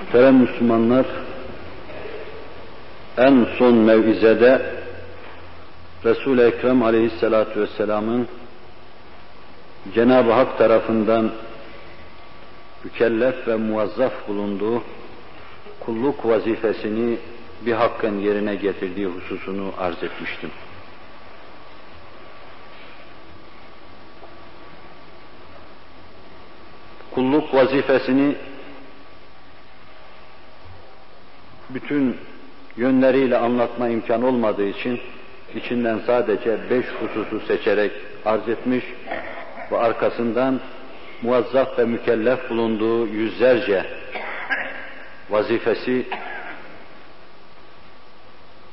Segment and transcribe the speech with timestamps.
[0.00, 1.06] Muhterem Müslümanlar,
[3.16, 4.62] en son mevizede
[6.04, 8.28] Resul-i Ekrem aleyhissalatu vesselamın
[9.94, 11.30] Cenab-ı Hak tarafından
[12.84, 14.82] mükellef ve muvazzaf bulunduğu
[15.80, 17.18] kulluk vazifesini
[17.66, 20.50] bir hakkın yerine getirdiği hususunu arz etmiştim.
[27.14, 28.36] Kulluk vazifesini
[31.76, 32.16] bütün
[32.76, 35.00] yönleriyle anlatma imkan olmadığı için
[35.54, 37.92] içinden sadece beş hususu seçerek
[38.24, 38.84] arz etmiş
[39.72, 40.60] ve arkasından
[41.22, 43.86] muvazzaf ve mükellef bulunduğu yüzlerce
[45.30, 46.06] vazifesi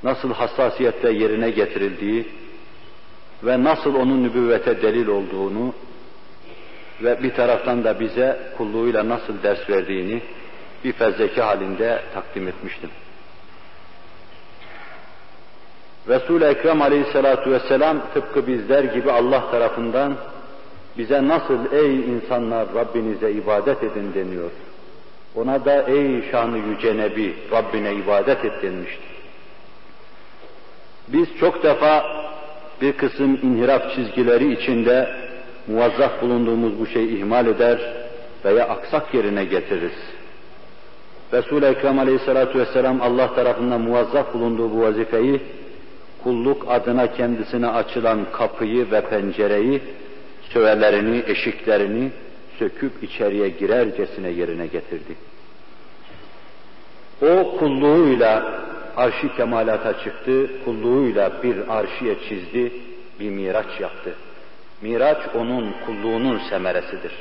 [0.03, 2.27] nasıl hassasiyetle yerine getirildiği
[3.43, 5.73] ve nasıl onun nübüvvete delil olduğunu
[7.03, 10.21] ve bir taraftan da bize kulluğuyla nasıl ders verdiğini
[10.83, 12.89] bir fezleke halinde takdim etmiştim.
[16.07, 20.15] Resul-i Ekrem aleyhissalatu vesselam tıpkı bizler gibi Allah tarafından
[20.97, 24.51] bize nasıl ey insanlar Rabbinize ibadet edin deniyor.
[25.35, 29.13] Ona da ey şanı yüce Nebi Rabbine ibadet et denmiştir.
[31.07, 32.05] Biz çok defa
[32.81, 35.15] bir kısım inhiraf çizgileri içinde
[35.67, 37.79] muvazzaf bulunduğumuz bu şeyi ihmal eder
[38.45, 40.12] veya aksak yerine getiririz.
[41.33, 45.41] Resul-i Ekrem aleyhissalatu vesselam Allah tarafından muvazzaf bulunduğu bu vazifeyi
[46.23, 49.81] kulluk adına kendisine açılan kapıyı ve pencereyi,
[50.49, 52.11] söverlerini, eşiklerini
[52.59, 55.15] söküp içeriye girercesine yerine getirdi.
[57.21, 58.61] O kulluğuyla
[58.97, 62.71] arşi kemalata çıktı, kulluğuyla bir arşiye çizdi,
[63.19, 64.15] bir miraç yaptı.
[64.81, 67.11] Miraç onun kulluğunun semeresidir.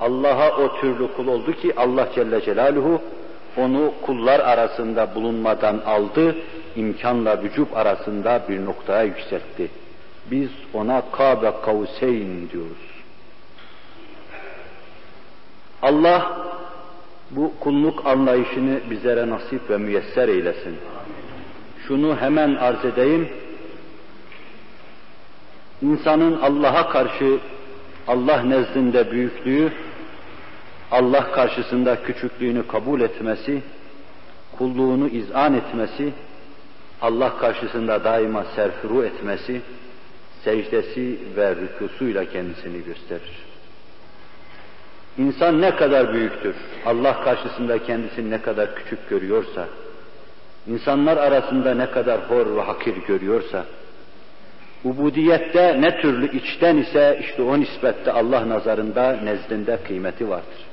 [0.00, 3.02] Allah'a o türlü kul oldu ki Allah Celle Celaluhu
[3.56, 6.36] onu kullar arasında bulunmadan aldı,
[6.76, 9.70] imkanla vücub arasında bir noktaya yükseltti.
[10.30, 12.90] Biz ona Kabe Kavseyn diyoruz.
[15.82, 16.36] Allah
[17.30, 20.76] bu kulluk anlayışını bizlere nasip ve müyesser eylesin.
[21.88, 23.28] Şunu hemen arz edeyim.
[25.82, 27.38] İnsanın Allah'a karşı
[28.08, 29.72] Allah nezdinde büyüklüğü,
[30.90, 33.62] Allah karşısında küçüklüğünü kabul etmesi,
[34.58, 36.12] kulluğunu izan etmesi,
[37.02, 39.60] Allah karşısında daima serfuru etmesi,
[40.44, 43.44] secdesi ve rükusuyla kendisini gösterir.
[45.18, 46.54] İnsan ne kadar büyüktür,
[46.86, 49.68] Allah karşısında kendisini ne kadar küçük görüyorsa,
[50.66, 53.64] insanlar arasında ne kadar hor ve hakir görüyorsa,
[54.84, 60.69] ubudiyette ne türlü içten ise işte o nispette Allah nazarında, nezdinde kıymeti vardır.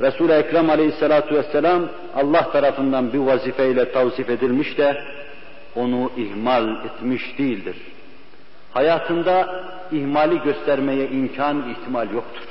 [0.00, 5.02] Resul-i Ekrem aleyhissalatu vesselam Allah tarafından bir vazifeyle tavsif edilmiş de
[5.74, 7.76] onu ihmal etmiş değildir.
[8.70, 12.44] Hayatında ihmali göstermeye imkan, ihtimal yoktur.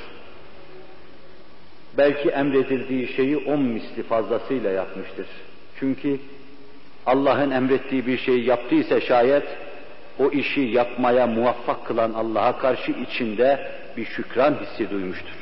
[1.98, 5.26] Belki emredildiği şeyi on misli fazlasıyla yapmıştır.
[5.80, 6.18] Çünkü
[7.06, 9.44] Allah'ın emrettiği bir şeyi yaptıysa şayet
[10.18, 15.39] o işi yapmaya muvaffak kılan Allah'a karşı içinde bir şükran hissi duymuştur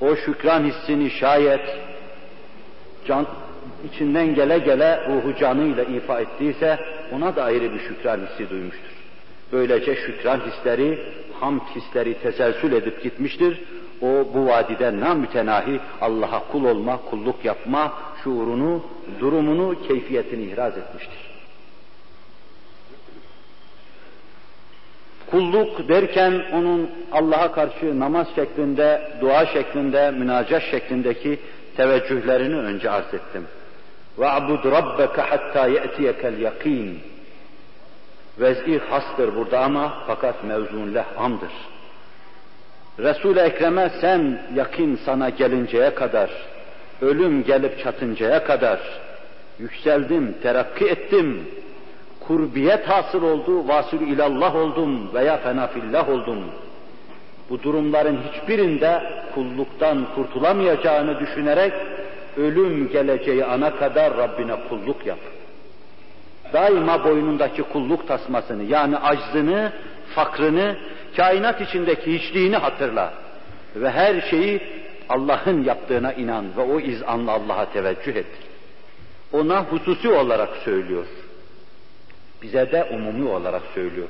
[0.00, 1.78] o şükran hissini şayet
[3.06, 3.26] can,
[3.92, 6.78] içinden gele gele ruhu canıyla ifa ettiyse
[7.12, 8.94] ona da ayrı bir şükran hissi duymuştur.
[9.52, 10.98] Böylece şükran hisleri,
[11.40, 13.60] hamd hisleri teselsül edip gitmiştir.
[14.02, 17.92] O bu vadide namütenahi Allah'a kul olma, kulluk yapma
[18.24, 18.84] şuurunu,
[19.20, 21.33] durumunu, keyfiyetini ihraz etmiştir.
[25.33, 31.39] Kulluk derken onun Allah'a karşı namaz şeklinde, dua şeklinde, münacat şeklindeki
[31.77, 33.47] teveccühlerini önce arz ettim.
[34.17, 36.93] وَعْبُدْ رَبَّكَ حَتَّى يَأْتِيَكَ الْيَقِينَ
[38.39, 41.51] Vez'i hastır burada ama fakat mevzun leh'amdır.
[42.99, 46.29] Resul-i Ekrem'e sen yakin sana gelinceye kadar,
[47.01, 48.79] ölüm gelip çatıncaya kadar
[49.59, 51.47] yükseldim, terakki ettim,
[52.26, 56.38] kurbiyet hasıl oldu, vasıl ilallah oldum veya fenafillah oldum.
[57.50, 59.02] Bu durumların hiçbirinde
[59.34, 61.72] kulluktan kurtulamayacağını düşünerek
[62.36, 65.18] ölüm geleceği ana kadar Rabbine kulluk yap.
[66.52, 69.72] Daima boynundaki kulluk tasmasını yani aczını,
[70.14, 70.76] fakrını,
[71.16, 73.14] kainat içindeki hiçliğini hatırla.
[73.76, 74.60] Ve her şeyi
[75.08, 78.26] Allah'ın yaptığına inan ve o izanla Allah'a teveccüh et.
[79.32, 81.06] Ona hususi olarak söylüyor
[82.42, 84.08] bize de umumi olarak söylüyor.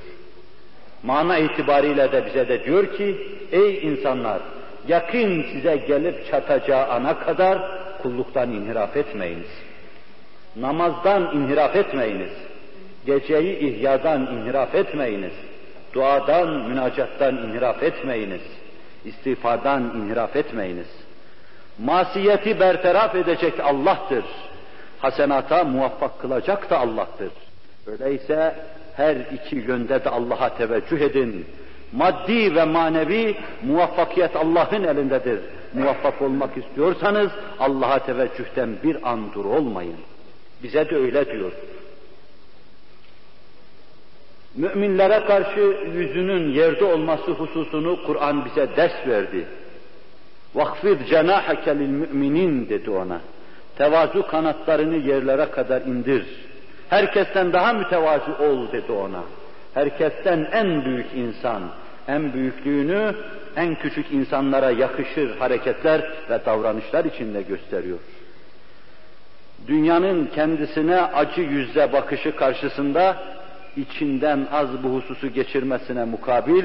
[1.03, 3.17] Mana itibariyle de bize de diyor ki,
[3.53, 4.41] ey insanlar
[4.89, 7.59] yakın size gelip çatacağı ana kadar
[8.03, 9.51] kulluktan inhiraf etmeyiniz.
[10.57, 12.31] Namazdan inhiraf etmeyiniz.
[13.07, 15.33] Geceyi ihyadan inhiraf etmeyiniz.
[15.95, 18.43] Duadan, münacattan inhiraf etmeyiniz.
[19.05, 20.87] İstiğfardan inhiraf etmeyiniz.
[21.79, 24.25] Masiyeti bertaraf edecek Allah'tır.
[24.99, 27.31] Hasenata muvaffak kılacak da Allah'tır.
[27.87, 28.55] Öyleyse
[28.97, 31.47] her iki yönde de Allah'a teveccüh edin.
[31.93, 35.41] Maddi ve manevi muvaffakiyet Allah'ın elindedir.
[35.75, 39.97] Muvaffak olmak istiyorsanız Allah'a teveccühten bir an dur olmayın.
[40.63, 41.53] Bize de öyle diyor.
[44.57, 49.47] Müminlere karşı yüzünün yerde olması hususunu Kur'an bize ders verdi.
[50.55, 53.21] Vakfid cenahake lil müminin dedi ona.
[53.79, 56.44] Tevazu kanatlarını yerlere kadar indir.
[56.91, 59.23] Herkesten daha mütevazi ol dedi ona.
[59.75, 61.63] Herkesten en büyük insan,
[62.09, 63.15] en büyüklüğünü
[63.57, 66.01] en küçük insanlara yakışır hareketler
[66.31, 67.99] ve davranışlar içinde gösteriyor.
[69.67, 73.17] Dünyanın kendisine acı yüzle bakışı karşısında
[73.77, 76.65] içinden az bu hususu geçirmesine mukabil,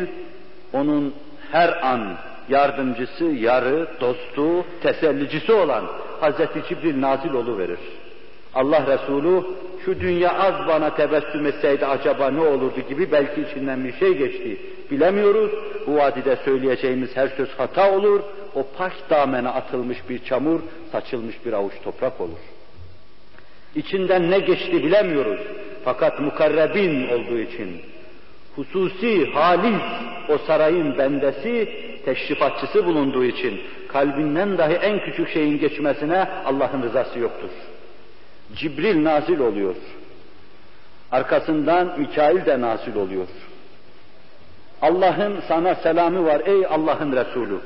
[0.74, 1.14] onun
[1.52, 2.18] her an
[2.50, 5.86] yardımcısı, yarı, dostu, tesellicisi olan
[6.20, 7.80] Hazreti Cibril nazil verir.
[8.54, 9.44] Allah Resulü
[9.86, 14.58] şu dünya az bana tebessüm etseydi acaba ne olurdu gibi belki içinden bir şey geçti.
[14.92, 15.52] Bilemiyoruz.
[15.88, 18.22] Bu vadide söyleyeceğimiz her söz hata olur.
[18.56, 20.60] O paş damene atılmış bir çamur,
[20.92, 22.40] saçılmış bir avuç toprak olur.
[23.76, 25.40] İçinden ne geçti bilemiyoruz.
[25.84, 27.82] Fakat mukarrebin olduğu için,
[28.56, 29.82] hususi, halis
[30.30, 31.70] o sarayın bendesi,
[32.06, 37.50] teşrifatçısı bulunduğu için, kalbinden dahi en küçük şeyin geçmesine Allah'ın rızası yoktur.
[38.56, 39.76] Cibril nazil oluyor.
[41.12, 43.28] Arkasından Mikail de nazil oluyor.
[44.82, 47.60] Allah'ın sana selamı var ey Allah'ın Resulü.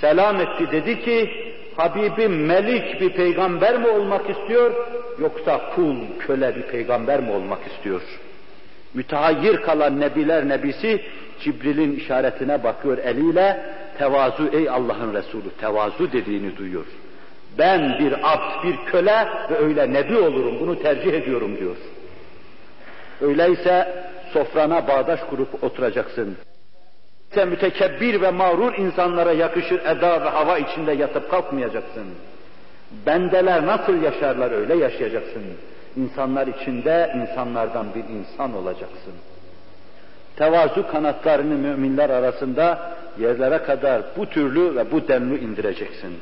[0.00, 1.30] Selam etti dedi ki
[1.76, 4.72] Habibim melik bir peygamber mi olmak istiyor
[5.18, 8.02] yoksa kul köle bir peygamber mi olmak istiyor?
[8.94, 11.02] Mütehayyir kalan nebiler nebisi
[11.40, 16.86] Cibril'in işaretine bakıyor eliyle tevazu ey Allah'ın Resulü tevazu dediğini duyuyor.
[17.58, 21.76] Ben bir abd, bir köle ve öyle nebi olurum, bunu tercih ediyorum diyor.
[23.20, 26.36] Öyleyse sofrana bağdaş kurup oturacaksın.
[27.34, 32.06] Sen mütekebbir ve mağrur insanlara yakışır eda ve hava içinde yatıp kalkmayacaksın.
[33.06, 35.42] Bendeler nasıl yaşarlar öyle yaşayacaksın.
[35.96, 39.12] İnsanlar içinde insanlardan bir insan olacaksın.
[40.36, 46.12] Tevazu kanatlarını müminler arasında yerlere kadar bu türlü ve bu denli indireceksin.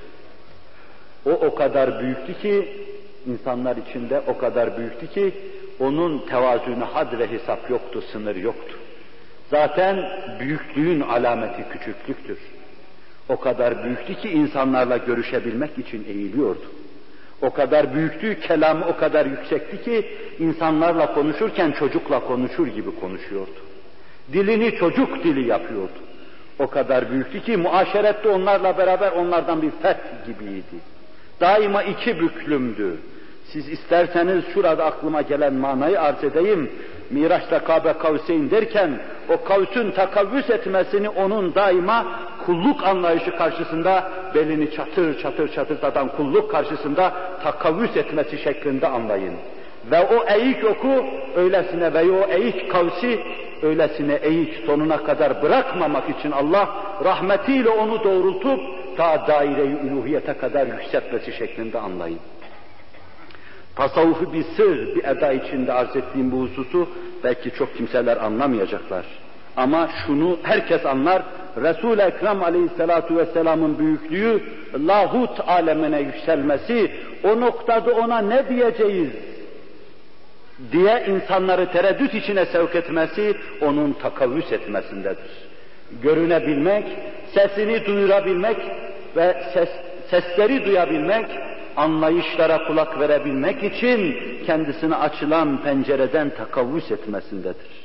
[1.26, 2.68] O o kadar büyüktü ki,
[3.26, 5.32] insanlar içinde o kadar büyüktü ki,
[5.80, 8.76] onun tevazuna had ve hesap yoktu, sınır yoktu.
[9.50, 10.04] Zaten
[10.40, 12.38] büyüklüğün alameti küçüklüktür.
[13.28, 16.64] O kadar büyüktü ki insanlarla görüşebilmek için eğiliyordu.
[17.42, 20.06] O kadar büyüktü, kelamı o kadar yüksekti ki
[20.38, 23.60] insanlarla konuşurken çocukla konuşur gibi konuşuyordu.
[24.32, 25.98] Dilini çocuk dili yapıyordu.
[26.58, 30.76] O kadar büyüktü ki muaşerette onlarla beraber onlardan bir fert gibiydi.
[31.40, 32.96] Daima iki büklümdü.
[33.44, 36.70] Siz isterseniz şurada aklıma gelen manayı arz edeyim.
[37.10, 42.06] Miraç'ta Kabe Kavseyn derken o kavsün takavvüs etmesini onun daima
[42.46, 47.12] kulluk anlayışı karşısında belini çatır çatır çatırdatan kulluk karşısında
[47.42, 49.34] takavvüs etmesi şeklinde anlayın.
[49.90, 51.04] Ve o eğik oku
[51.36, 53.20] öylesine ve o eğik kavsi
[53.62, 56.68] öylesine eğik sonuna kadar bırakmamak için Allah
[57.04, 58.60] rahmetiyle onu doğrultup
[59.00, 62.18] ta daire-i uluhiyete kadar yükseltmesi şeklinde anlayın.
[63.76, 66.88] Tasavvufu bir sır, bir eda içinde arz ettiğim bu hususu
[67.24, 69.04] belki çok kimseler anlamayacaklar.
[69.56, 71.22] Ama şunu herkes anlar,
[71.56, 74.42] Resul-i Ekrem aleyhissalatu vesselamın büyüklüğü,
[74.86, 76.90] lahut alemine yükselmesi,
[77.24, 79.10] o noktada ona ne diyeceğiz
[80.72, 85.30] diye insanları tereddüt içine sevk etmesi, onun takavvüs etmesindedir.
[86.02, 86.84] Görünebilmek,
[87.34, 88.56] sesini duyurabilmek
[89.16, 89.68] ve ses,
[90.10, 91.26] sesleri duyabilmek,
[91.76, 97.80] anlayışlara kulak verebilmek için kendisine açılan pencereden takavvüs etmesindedir.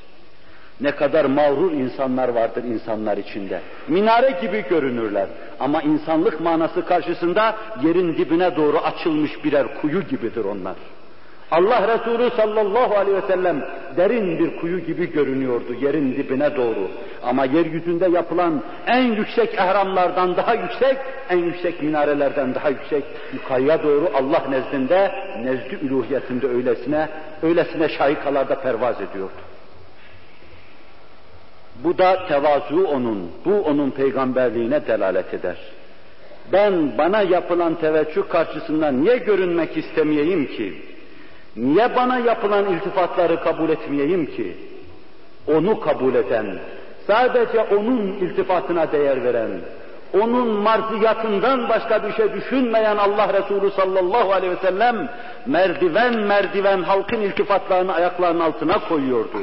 [0.82, 3.62] Ne kadar mağrur insanlar vardır insanlar içinde.
[3.88, 5.27] Minare gibi görünürler
[5.60, 10.75] ama insanlık manası karşısında yerin dibine doğru açılmış birer kuyu gibidir onlar.
[11.52, 13.66] Allah Resulü sallallahu aleyhi ve sellem
[13.98, 16.88] derin bir kuyu gibi görünüyordu yerin dibine doğru.
[17.24, 20.98] Ama yeryüzünde yapılan en yüksek ehramlardan daha yüksek,
[21.30, 25.12] en yüksek minarelerden daha yüksek yukarıya doğru Allah nezdinde,
[25.44, 27.10] nezdi üluhiyetinde öylesine,
[27.44, 29.42] öylesine şahikalarda pervaz ediyordu.
[31.84, 35.58] Bu da tevazu onun, bu onun peygamberliğine delalet eder.
[36.54, 40.95] Ben bana yapılan teveccüh karşısında niye görünmek istemeyeyim ki?
[41.55, 44.57] Niye bana yapılan iltifatları kabul etmeyeyim ki?
[45.47, 46.59] Onu kabul eden,
[47.07, 49.51] sadece onun iltifatına değer veren,
[50.13, 55.09] onun marziyatından başka bir şey düşünmeyen Allah Resulü sallallahu aleyhi ve sellem
[55.45, 59.38] merdiven merdiven halkın iltifatlarını ayaklarının altına koyuyordu.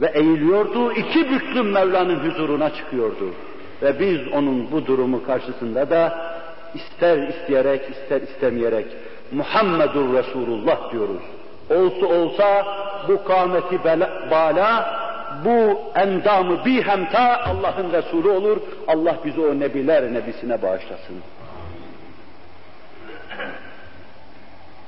[0.00, 3.34] Ve eğiliyordu, iki büklüm Mevla'nın huzuruna çıkıyordu.
[3.82, 6.18] Ve biz onun bu durumu karşısında da
[6.74, 8.86] ister isteyerek, ister istemeyerek
[9.32, 11.22] Muhammedur Resulullah diyoruz.
[11.70, 12.66] Olsa olsa
[13.08, 13.84] bu kâmeti
[14.30, 14.98] bala,
[15.44, 18.56] bu endamı bir hemta Allah'ın Resulü olur.
[18.88, 21.16] Allah bizi o nebiler nebisine bağışlasın.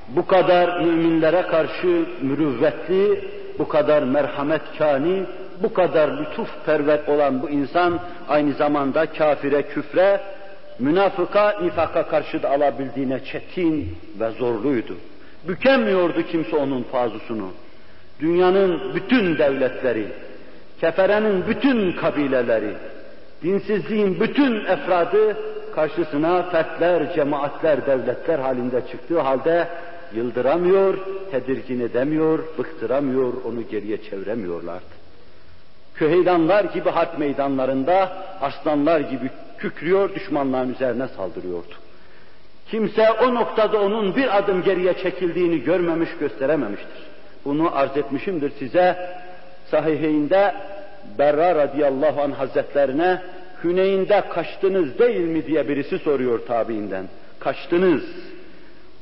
[0.07, 3.29] Bu kadar müminlere karşı mürüvvetli,
[3.59, 5.23] bu kadar merhametkani,
[5.63, 10.21] bu kadar lütufperver olan bu insan aynı zamanda kafire, küfre,
[10.79, 14.97] münafıka, nifaka karşı da alabildiğine çetin ve zorluydu.
[15.47, 17.49] Bükemiyordu kimse onun fazusunu.
[18.19, 20.07] Dünyanın bütün devletleri,
[20.81, 22.73] keferenin bütün kabileleri,
[23.43, 25.37] dinsizliğin bütün efradı
[25.75, 29.67] karşısına fertler, cemaatler, devletler halinde çıktığı halde
[30.13, 30.97] yıldıramıyor,
[31.31, 35.01] tedirgin edemiyor, bıktıramıyor, onu geriye çeviremiyorlardı.
[35.95, 39.29] Köheydanlar gibi harp meydanlarında aslanlar gibi
[39.61, 41.73] kükrüyor, düşmanların üzerine saldırıyordu.
[42.67, 47.03] Kimse o noktada onun bir adım geriye çekildiğini görmemiş, gösterememiştir.
[47.45, 48.97] Bunu arz etmişimdir size.
[49.71, 50.55] Sahihinde
[51.17, 53.21] Berra radıyallahu anh hazretlerine
[53.63, 57.05] Hüneyn'de kaçtınız değil mi diye birisi soruyor tabiinden.
[57.39, 58.03] Kaçtınız.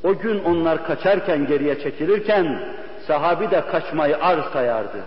[0.04, 2.60] O gün onlar kaçarken geriye çekilirken
[3.08, 4.98] sahabi de kaçmayı ar sayardı.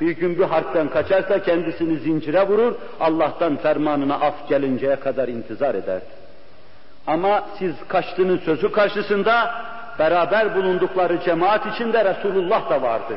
[0.00, 6.00] Bir gün bir harpten kaçarsa kendisini zincire vurur, Allah'tan fermanına af gelinceye kadar intizar eder.
[7.06, 9.54] Ama siz kaçtığının sözü karşısında
[9.98, 13.14] beraber bulundukları cemaat içinde Resulullah da vardı.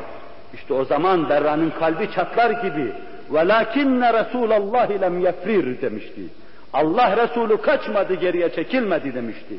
[0.54, 2.92] İşte o zaman Berra'nın kalbi çatlar gibi
[3.32, 6.20] وَلَاكِنَّ رَسُولَ اللّٰهِ لَمْ يَفْرِرْ demişti.
[6.72, 9.54] Allah Resulü kaçmadı, geriye çekilmedi demişti.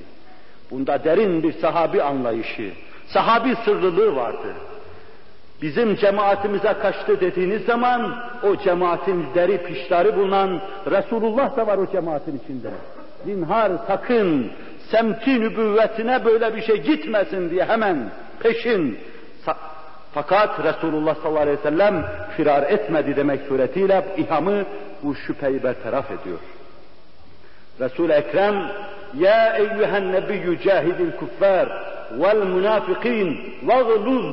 [0.72, 2.72] Bunda derin bir sahabi anlayışı,
[3.08, 4.54] sahabi sırlılığı vardı.
[5.63, 10.61] Bizim cemaatimize kaçtı dediğiniz zaman o cemaatin deri pişleri bulunan
[10.91, 12.69] Resulullah da var o cemaatin içinde.
[13.25, 14.51] Zinhar sakın
[14.91, 18.11] semti nübüvvetine böyle bir şey gitmesin diye hemen
[18.41, 18.99] peşin
[20.15, 22.05] fakat Resulullah sallallahu aleyhi ve sellem
[22.37, 24.65] firar etmedi demek suretiyle ihamı
[25.03, 26.39] bu şüpheyi bertaraf ediyor.
[27.81, 28.55] Resul-i Ekrem
[29.19, 31.96] Ya eyyühen nebiyyü cahidil kuffar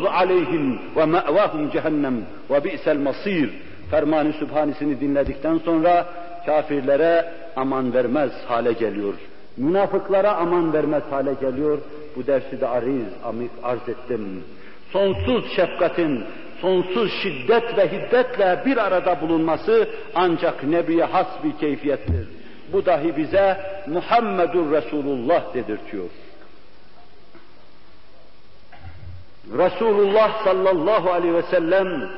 [0.09, 2.15] aleyhim ve me'vahum cehennem
[2.49, 3.49] ve bi'sel masir
[3.91, 6.05] fermanı sübhanisini dinledikten sonra
[6.45, 7.25] kafirlere
[7.55, 9.13] aman vermez hale geliyor.
[9.57, 11.77] Münafıklara aman vermez hale geliyor.
[12.15, 14.43] Bu dersi de ariz, amik arz ettim
[14.93, 16.23] sonsuz şefkatin,
[16.61, 22.27] sonsuz şiddet ve hiddetle bir arada bulunması ancak Nebi'ye has bir keyfiyettir.
[22.73, 26.09] Bu dahi bize Muhammedur Resulullah dedirtiyor.
[29.51, 32.09] Resulullah sallallahu aleyhi ve sellem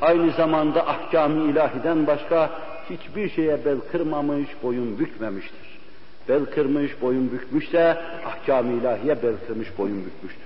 [0.00, 2.50] aynı zamanda ahkam-ı ilahiden başka
[2.90, 5.78] hiçbir şeye bel kırmamış, boyun bükmemiştir.
[6.28, 10.44] Bel kırmış, boyun bükmüşse ahkam-ı ilahiye bel kırmış, boyun bükmüştür.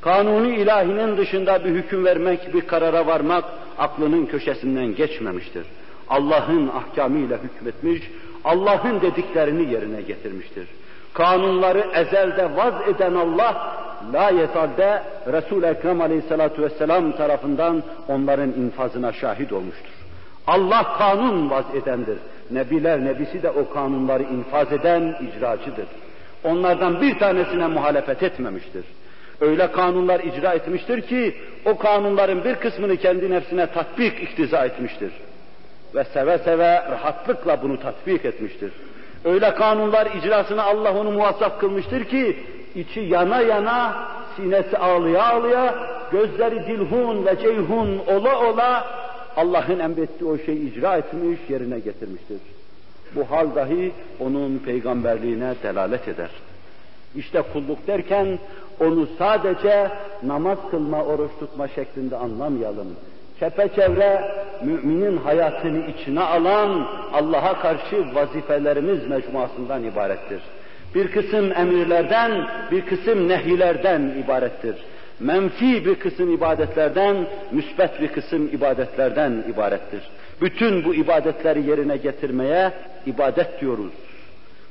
[0.00, 3.44] Kanuni ilahinin dışında bir hüküm vermek, bir karara varmak
[3.78, 5.66] aklının köşesinden geçmemiştir.
[6.08, 8.10] Allah'ın ahkamıyla hükmetmiş,
[8.44, 10.68] Allah'ın dediklerini yerine getirmiştir.
[11.14, 19.52] Kanunları ezelde vaz eden Allah, la yetalde Resul-i Ekrem aleyhissalatu vesselam tarafından onların infazına şahit
[19.52, 19.92] olmuştur.
[20.46, 22.18] Allah kanun vaz edendir.
[22.50, 25.86] Nebiler nebisi de o kanunları infaz eden icracıdır.
[26.44, 28.84] Onlardan bir tanesine muhalefet etmemiştir
[29.40, 31.34] öyle kanunlar icra etmiştir ki
[31.64, 35.12] o kanunların bir kısmını kendi nefsine tatbik iktiza etmiştir.
[35.94, 38.72] Ve seve seve rahatlıkla bunu tatbik etmiştir.
[39.24, 42.36] Öyle kanunlar icrasını Allah onu muvaffak kılmıştır ki
[42.74, 45.74] içi yana yana, sinesi ağlıya ağlıya,
[46.12, 48.84] gözleri dilhun ve ceyhun ola ola
[49.36, 52.38] Allah'ın emrettiği o şeyi icra etmiş, yerine getirmiştir.
[53.14, 56.30] Bu hal dahi onun peygamberliğine delalet eder.
[57.14, 58.38] İşte kulluk derken
[58.80, 59.90] onu sadece
[60.22, 62.86] namaz kılma, oruç tutma şeklinde anlamayalım.
[63.40, 64.30] Çepeçevre
[64.62, 70.42] müminin hayatını içine alan Allah'a karşı vazifelerimiz mecmuasından ibarettir.
[70.94, 74.76] Bir kısım emirlerden, bir kısım nehilerden ibarettir.
[75.20, 80.02] Menfi bir kısım ibadetlerden, müsbet bir kısım ibadetlerden ibarettir.
[80.40, 82.72] Bütün bu ibadetleri yerine getirmeye
[83.06, 83.92] ibadet diyoruz.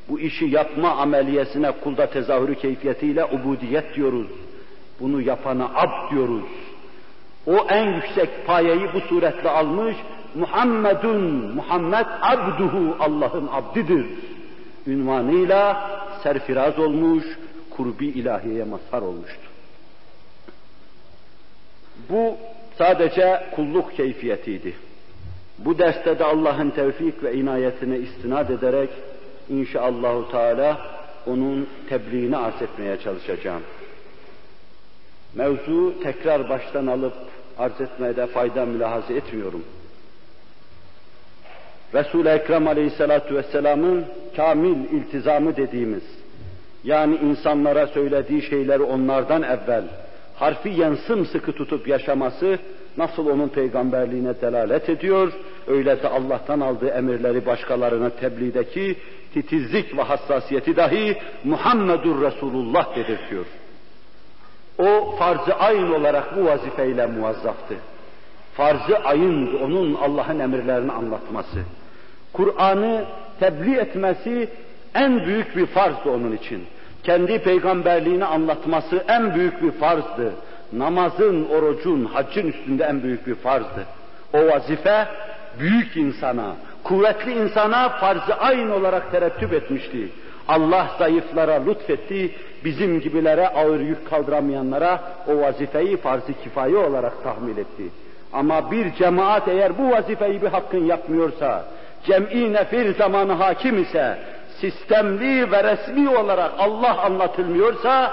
[0.10, 4.28] Bu işi yapma ameliyesine kulda tezahürü keyfiyetiyle ubudiyet diyoruz.
[5.00, 6.44] Bunu yapana abd diyoruz.
[7.48, 9.96] O en yüksek payeyi bu suretle almış,
[10.36, 11.22] Muhammedun,
[11.56, 14.06] Muhammed abduhu, Allah'ın abdidir.
[14.88, 15.90] Ünvanıyla
[16.24, 17.24] serfiraz olmuş,
[17.70, 19.48] kurbi ilahiyeye mazhar olmuştu.
[22.10, 22.38] Bu
[22.78, 24.74] sadece kulluk keyfiyetiydi.
[25.58, 28.90] Bu derste de Allah'ın tevfik ve inayetine istinad ederek
[29.50, 30.82] inşallahü teala
[31.28, 33.62] onun tebliğini arz etmeye çalışacağım.
[35.36, 37.14] Mevzu tekrar baştan alıp
[37.58, 39.64] arz etmeye de fayda mülahaza etmiyorum.
[41.94, 46.04] Resul-i Ekrem Aleyhisselatü Vesselam'ın kamil iltizamı dediğimiz,
[46.84, 49.84] yani insanlara söylediği şeyleri onlardan evvel
[50.36, 52.60] harfiyen sımsıkı tutup yaşaması
[52.98, 55.34] nasıl onun peygamberliğine delalet ediyor,
[55.68, 58.96] öyle de Allah'tan aldığı emirleri başkalarına tebliğdeki
[59.34, 63.46] titizlik ve hassasiyeti dahi Muhammedur Resulullah dedirtiyor.
[64.78, 65.54] O farz-ı
[65.96, 67.76] olarak bu vazifeyle muvazzaftı.
[68.54, 71.60] Farz-ı ayındı onun Allah'ın emirlerini anlatması.
[72.34, 73.06] Kur'an'ı
[73.40, 74.50] tebliğ etmesi
[74.96, 76.64] en büyük bir farzdı onun için.
[77.04, 80.34] Kendi peygamberliğini anlatması en büyük bir farzdı.
[80.74, 83.86] Namazın, orucun, haccın üstünde en büyük bir farzdı.
[84.34, 85.08] O vazife
[85.60, 90.10] büyük insana, kuvvetli insana farz-ı ayn olarak terettüp etmişti.
[90.48, 92.32] Allah zayıflara lütfetti,
[92.66, 97.84] bizim gibilere ağır yük kaldıramayanlara o vazifeyi farz-ı kifaye olarak tahmil etti.
[98.34, 101.66] Ama bir cemaat eğer bu vazifeyi bir hakkın yapmıyorsa,
[102.06, 104.18] cem'i nefir zamanı hakim ise,
[104.62, 108.12] sistemli ve resmi olarak Allah anlatılmıyorsa,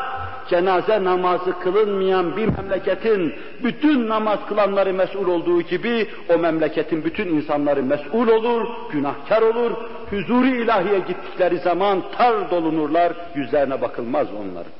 [0.50, 7.82] cenaze namazı kılınmayan bir memleketin bütün namaz kılanları mesul olduğu gibi o memleketin bütün insanları
[7.82, 9.70] mesul olur, günahkar olur,
[10.10, 14.72] huzuri ilahiye gittikleri zaman tar dolunurlar, yüzlerine bakılmaz onların.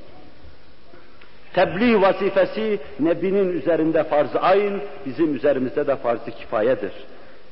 [1.55, 6.93] Tebliğ vazifesi Nebi'nin üzerinde farz-ı ayn, bizim üzerimizde de farz-ı kifayedir.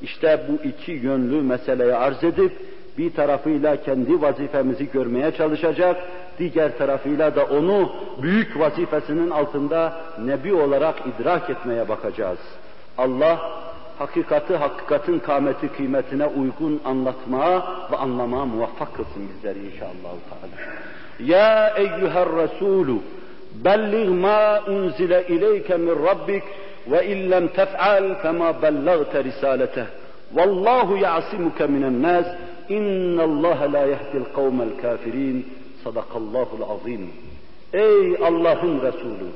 [0.02, 2.52] İşte bu iki yönlü meseleyi arz edip,
[2.98, 5.96] bir tarafıyla kendi vazifemizi görmeye çalışacak,
[6.38, 12.38] diğer tarafıyla da onu büyük vazifesinin altında nebi olarak idrak etmeye bakacağız.
[12.98, 13.38] Allah
[13.98, 20.14] hakikati hakikatin kâmeti kıymetine uygun anlatmaya ve anlamaya muvaffak kılsın bizleri inşallah.
[21.20, 22.96] Ya eyyuher Resulü
[23.64, 26.42] bellig ma unzile ileyke min rabbik
[26.90, 29.84] ve illem tef'al fema bellagte risalete.
[30.32, 32.26] Vallahu ya'simuke minen nas.
[32.68, 35.46] İnna Allah la yehdil kavmel kafirin.
[35.84, 37.10] Sadakallahul azim.
[37.72, 39.28] Ey Allah'ın Resulü!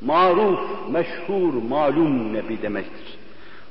[0.00, 3.18] Maruf, meşhur, malum nebi demektir.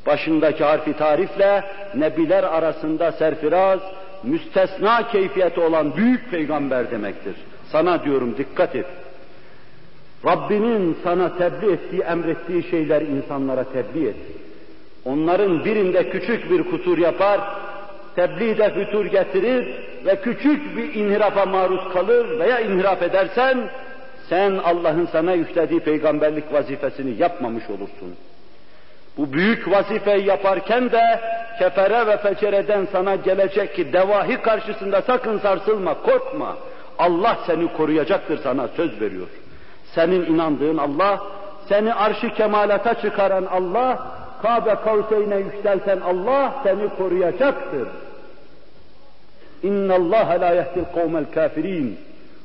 [0.06, 1.64] Başındaki harfi tarifle
[1.96, 3.80] nebiler arasında serfiraz,
[4.24, 7.36] müstesna keyfiyeti olan büyük peygamber demektir.
[7.72, 8.86] Sana diyorum dikkat et.
[10.26, 14.16] Rabbinin sana tebliğ ettiği, emrettiği şeyler insanlara tebliğ et.
[15.06, 17.42] Onların birinde küçük bir kusur yapar,
[18.16, 23.70] tebliğde fütur getirir ve küçük bir inhirafa maruz kalır veya inhiraf edersen,
[24.30, 28.16] sen Allah'ın sana yüklediği peygamberlik vazifesini yapmamış olursun.
[29.18, 31.20] Bu büyük vazifeyi yaparken de
[31.60, 36.58] kefere ve fecereden sana gelecek ki devahi karşısında sakın sarsılma, korkma.
[37.00, 39.28] Allah seni koruyacaktır sana söz veriyor.
[39.96, 41.20] Senin inandığın Allah,
[41.70, 44.08] seni arşı kemalata çıkaran Allah,
[44.42, 47.88] Kabe kavseyne yükselten Allah seni koruyacaktır.
[49.64, 52.00] İnna Allah la yehdil kavmel kafirin.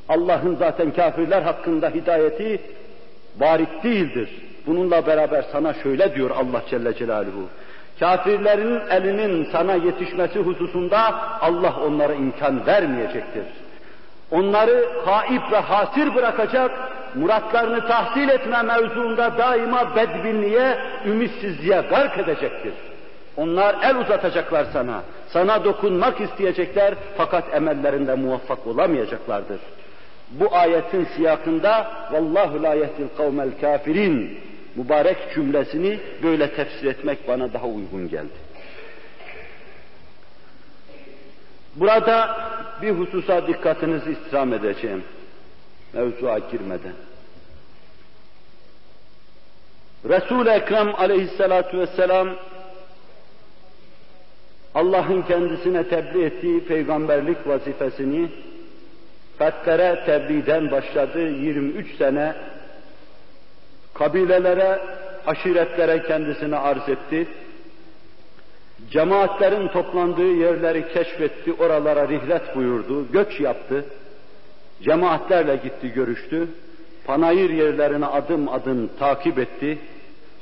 [0.08, 2.60] Allah'ın zaten kafirler hakkında hidayeti
[3.40, 4.30] barit değildir.
[4.66, 7.48] Bununla beraber sana şöyle diyor Allah Celle Celaluhu.
[8.00, 13.44] Kafirlerin elinin sana yetişmesi hususunda Allah onlara imkan vermeyecektir.
[14.30, 16.70] Onları haip ve hasir bırakacak,
[17.14, 22.75] muratlarını tahsil etme mevzuunda daima bedbinliğe, ümitsizliğe gark edecektir.
[23.37, 29.61] Onlar el uzatacaklar sana, sana dokunmak isteyecekler fakat emellerinde muvaffak olamayacaklardır.
[30.31, 34.40] Bu ayetin siyakında vallahu la yehdil kavmel kafirin
[34.77, 38.51] mübarek cümlesini böyle tefsir etmek bana daha uygun geldi.
[41.77, 42.37] Burada
[42.83, 45.05] bir hususa dikkatinizi istirham edeceğim.
[45.92, 46.92] Mevzuya girmeden.
[50.09, 52.29] Resul-i Ekrem aleyhissalatu vesselam
[54.74, 58.29] Allah'ın kendisine tebliğ ettiği peygamberlik vazifesini
[59.38, 62.35] fertlere tebliğden başladı 23 sene
[63.94, 64.81] kabilelere,
[65.26, 67.29] aşiretlere kendisini arz etti.
[68.90, 73.85] Cemaatlerin toplandığı yerleri keşfetti, oralara rihlet buyurdu, göç yaptı.
[74.83, 76.49] Cemaatlerle gitti, görüştü.
[77.07, 79.79] Panayır yerlerine adım adım takip etti.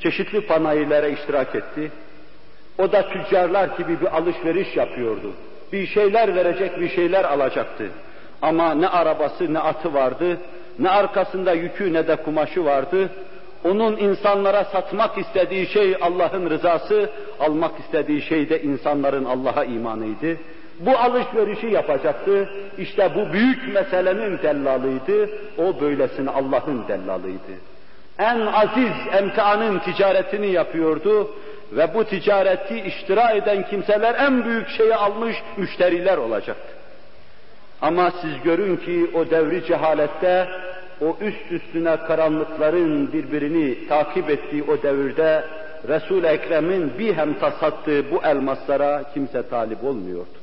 [0.01, 1.91] Çeşitli panayırlara iştirak etti.
[2.79, 5.33] O da tüccarlar gibi bir alışveriş yapıyordu.
[5.73, 7.91] Bir şeyler verecek, bir şeyler alacaktı.
[8.43, 10.39] Ama ne arabası ne atı vardı,
[10.79, 13.11] ne arkasında yükü ne de kumaşı vardı.
[13.65, 20.37] Onun insanlara satmak istediği şey Allah'ın rızası, almak istediği şey de insanların Allah'a imanıydı.
[20.81, 22.49] Bu alışverişi yapacaktı.
[22.79, 25.31] İşte bu büyük meselenin dellalıydı.
[25.59, 27.53] O böylesine Allah'ın dellalıydı.
[28.19, 31.31] En aziz emtianın ticaretini yapıyordu
[31.73, 36.75] ve bu ticareti iştira eden kimseler en büyük şeyi almış müşteriler olacaktı.
[37.83, 40.49] Ama siz görün ki o devri cehalette
[41.01, 45.45] o üst üstüne karanlıkların birbirini takip ettiği o devirde
[45.89, 50.38] Resul-i Ekrem'in bir hemta sattığı bu elmaslara kimse talip olmuyordu.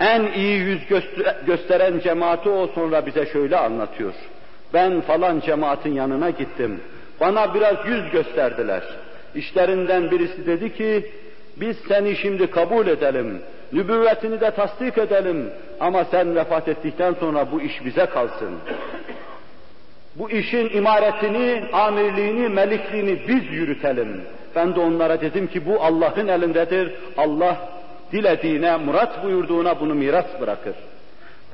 [0.00, 0.80] En iyi yüz
[1.46, 4.12] gösteren cemaati o sonra bize şöyle anlatıyor.
[4.74, 6.80] Ben falan cemaatin yanına gittim.
[7.20, 8.82] Bana biraz yüz gösterdiler.
[9.34, 11.10] İşlerinden birisi dedi ki,
[11.56, 17.60] biz seni şimdi kabul edelim, nübüvvetini de tasdik edelim ama sen vefat ettikten sonra bu
[17.60, 18.58] iş bize kalsın.
[20.16, 24.22] Bu işin imaretini, amirliğini, melikliğini biz yürütelim.
[24.56, 26.92] Ben de onlara dedim ki bu Allah'ın elindedir.
[27.16, 27.77] Allah
[28.12, 30.74] dilediğine, murat buyurduğuna bunu miras bırakır.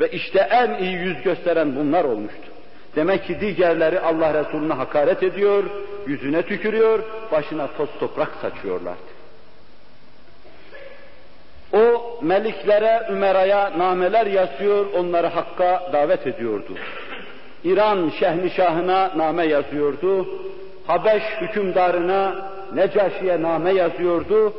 [0.00, 2.48] Ve işte en iyi yüz gösteren bunlar olmuştu.
[2.96, 5.64] Demek ki diğerleri Allah Resulüne hakaret ediyor,
[6.06, 9.14] yüzüne tükürüyor, başına toz toprak saçıyorlardı.
[11.72, 16.72] O meliklere, ümeraya nameler yazıyor, onları hakka davet ediyordu.
[17.64, 20.28] İran şehnişahına name yazıyordu,
[20.86, 24.54] Habeş hükümdarına, Necaşi'ye name yazıyordu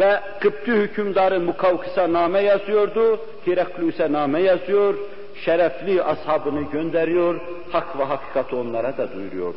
[0.00, 4.94] ve Kıpti hükümdarı Mukavkıs'a name yazıyordu, Hiraklus'e name yazıyor,
[5.44, 7.40] şerefli ashabını gönderiyor,
[7.72, 9.56] hak ve hakikati onlara da duyuruyordu.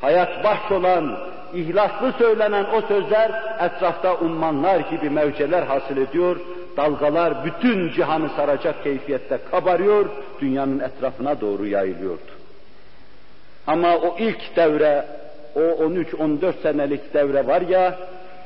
[0.00, 1.18] Hayat bahs olan,
[1.54, 6.36] ihlaslı söylenen o sözler etrafta ummanlar gibi mevceler hasıl ediyor,
[6.76, 10.06] dalgalar bütün cihanı saracak keyfiyette kabarıyor,
[10.40, 12.30] dünyanın etrafına doğru yayılıyordu.
[13.66, 15.04] Ama o ilk devre,
[15.54, 17.98] o 13-14 senelik devre var ya,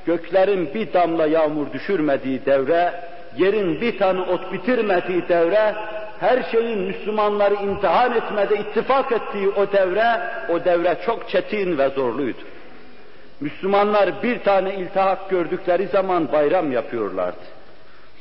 [0.06, 2.94] göklerin bir damla yağmur düşürmediği devre,
[3.38, 5.74] yerin bir tane ot bitirmediği devre,
[6.20, 12.38] her şeyin Müslümanları imtihan etmede ittifak ettiği o devre, o devre çok çetin ve zorluydu.
[13.40, 17.44] Müslümanlar bir tane iltihak gördükleri zaman bayram yapıyorlardı.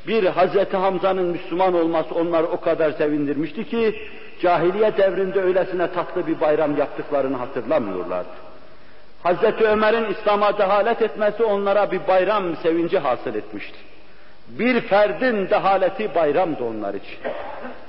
[0.07, 3.95] Bir Hazreti Hamza'nın Müslüman olması onları o kadar sevindirmişti ki,
[4.41, 8.52] cahiliye devrinde öylesine tatlı bir bayram yaptıklarını hatırlamıyorlardı.
[9.23, 13.77] Hazreti Ömer'in İslam'a dehalet etmesi onlara bir bayram sevinci hasıl etmişti.
[14.47, 17.17] Bir ferdin dehaleti bayramdı onlar için.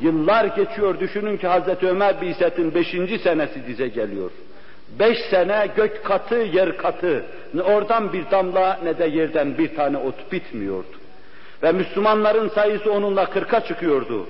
[0.01, 4.31] Yıllar geçiyor, düşünün ki Hazreti Ömer Biset'in beşinci senesi dize geliyor.
[4.99, 7.25] Beş sene gök katı, yer katı.
[7.55, 10.97] Ne oradan bir damla ne de yerden bir tane ot bitmiyordu.
[11.63, 14.27] Ve Müslümanların sayısı onunla kırka çıkıyordu.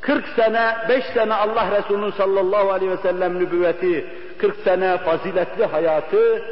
[0.00, 4.06] Kırk sene, beş sene Allah Resulü'nün sallallahu aleyhi ve sellem nübüvveti,
[4.38, 6.42] kırk sene faziletli hayatı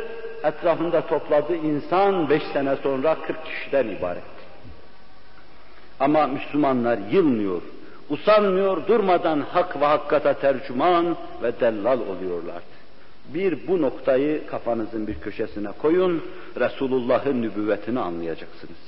[0.45, 4.23] etrafında topladığı insan beş sene sonra kırk kişiden ibaret.
[6.01, 7.63] Ama Müslümanlar yılmıyor,
[8.11, 12.63] usanmıyor, durmadan hak ve hakkata tercüman ve dellal oluyorlar.
[13.35, 16.23] Bir bu noktayı kafanızın bir köşesine koyun,
[16.61, 18.79] Resulullah'ın nübüvvetini anlayacaksınız.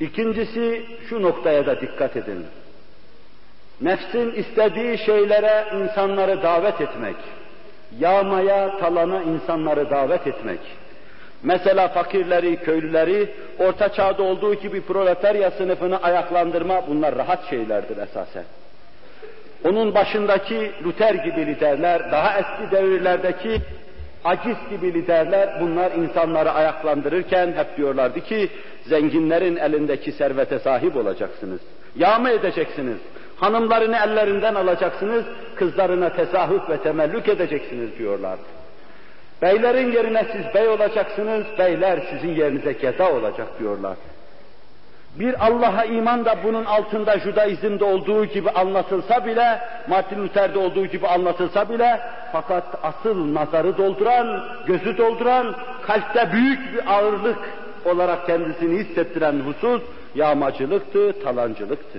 [0.00, 2.46] İkincisi şu noktaya da dikkat edin.
[3.80, 7.16] Nefsin istediği şeylere insanları davet etmek,
[7.98, 10.60] yağmaya, talana insanları davet etmek,
[11.42, 18.44] Mesela fakirleri, köylüleri, orta çağda olduğu gibi proletarya sınıfını ayaklandırma bunlar rahat şeylerdir esasen.
[19.64, 23.60] Onun başındaki Luther gibi liderler, daha eski devirlerdeki
[24.24, 28.48] aciz gibi liderler bunlar insanları ayaklandırırken hep diyorlardı ki
[28.86, 31.60] zenginlerin elindeki servete sahip olacaksınız.
[31.96, 32.98] Yağma edeceksiniz.
[33.40, 35.24] Hanımlarını ellerinden alacaksınız,
[35.54, 38.42] kızlarına tesahüf ve temellük edeceksiniz diyorlardı.
[39.42, 43.96] Beylerin yerine siz bey olacaksınız, beyler sizin yerinize geda olacak diyorlar.
[45.14, 51.06] Bir Allah'a iman da bunun altında Judaizm'de olduğu gibi anlatılsa bile, Martin Luther'de olduğu gibi
[51.06, 52.00] anlatılsa bile,
[52.32, 55.54] fakat asıl nazarı dolduran, gözü dolduran,
[55.86, 57.38] kalpte büyük bir ağırlık
[57.84, 59.82] olarak kendisini hissettiren husus,
[60.14, 61.98] yağmacılıktı, talancılıktı.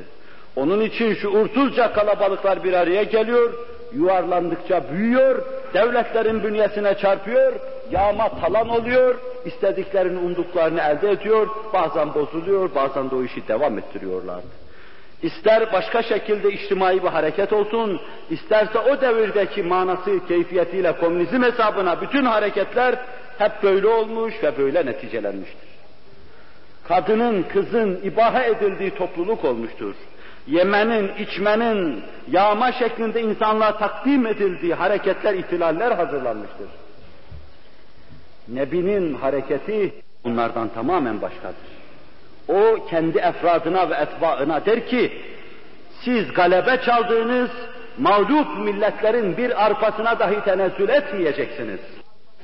[0.59, 3.53] Onun için şu şuursuzca kalabalıklar bir araya geliyor,
[3.93, 5.41] yuvarlandıkça büyüyor,
[5.73, 7.53] devletlerin bünyesine çarpıyor,
[7.91, 14.47] yağma talan oluyor, istediklerini, umduklarını elde ediyor, bazen bozuluyor, bazen de o işi devam ettiriyorlardı.
[15.23, 22.25] İster başka şekilde içtimai bir hareket olsun, isterse o devirdeki manası, keyfiyetiyle komünizm hesabına bütün
[22.25, 22.95] hareketler
[23.37, 25.69] hep böyle olmuş ve böyle neticelenmiştir.
[26.87, 29.95] Kadının, kızın ibaha edildiği topluluk olmuştur.
[30.47, 36.67] Yemenin, içmenin, yağma şeklinde insanlığa takdim edildiği hareketler, ihtilaller hazırlanmıştır.
[38.47, 41.79] Nebinin hareketi bunlardan tamamen başkadır.
[42.47, 45.21] O kendi efradına ve etbaına der ki,
[46.01, 47.49] siz galebe çaldığınız
[47.97, 51.79] mağlup milletlerin bir arpasına dahi tenezzül etmeyeceksiniz.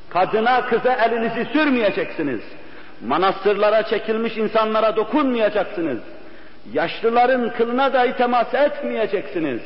[0.10, 2.42] Kadına, kıza elinizi sürmeyeceksiniz.
[3.08, 6.00] Manastırlara çekilmiş insanlara dokunmayacaksınız.
[6.74, 9.62] Yaşlıların kılına dahi temas etmeyeceksiniz.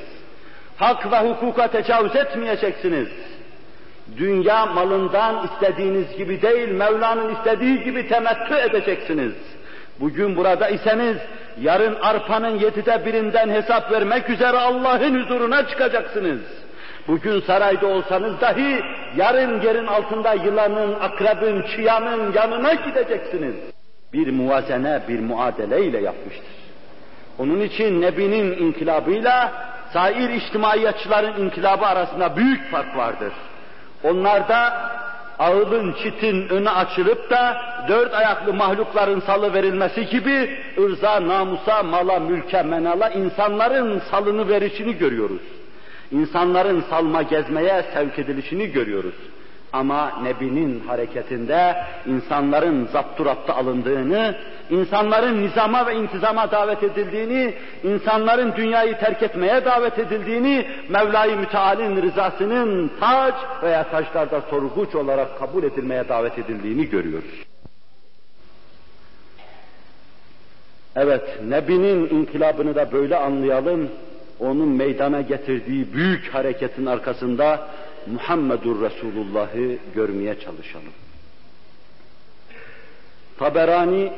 [0.77, 3.07] Hak ve hukuka tecavüz etmeyeceksiniz.
[4.17, 9.33] Dünya malından istediğiniz gibi değil, Mevla'nın istediği gibi temettü edeceksiniz.
[9.99, 11.17] Bugün burada iseniz,
[11.61, 16.39] yarın arpanın yedide birinden hesap vermek üzere Allah'ın huzuruna çıkacaksınız.
[17.07, 18.81] Bugün sarayda olsanız dahi,
[19.15, 23.55] yarın yerin altında yılanın, akrebin, çıyanın yanına gideceksiniz.
[24.13, 26.58] Bir muvazene, bir muadele ile yapmıştır.
[27.39, 29.51] Onun için Nebi'nin inkılabıyla
[29.93, 33.33] sair içtimaiyatçıların inkılabı arasında büyük fark vardır.
[34.03, 34.89] Onlarda
[35.39, 42.63] ağılın, çitin önü açılıp da dört ayaklı mahlukların salı verilmesi gibi ırza, namusa, mala, mülke,
[42.63, 45.41] menala insanların salını verişini görüyoruz.
[46.11, 49.15] İnsanların salma gezmeye sevk edilişini görüyoruz.
[49.73, 51.75] Ama Nebi'nin hareketinde
[52.05, 54.35] insanların zapturapta alındığını,
[54.69, 57.53] insanların nizama ve intizama davet edildiğini,
[57.83, 65.63] insanların dünyayı terk etmeye davet edildiğini, Mevla-i Müteal'in rızasının taç veya taşlarda sorguç olarak kabul
[65.63, 67.45] edilmeye davet edildiğini görüyoruz.
[70.95, 73.89] Evet, Nebi'nin inkılabını da böyle anlayalım.
[74.39, 77.67] Onun meydana getirdiği büyük hareketin arkasında
[78.07, 80.93] Muhammedur Resulullah'ı görmeye çalışalım.
[83.39, 84.11] Taberani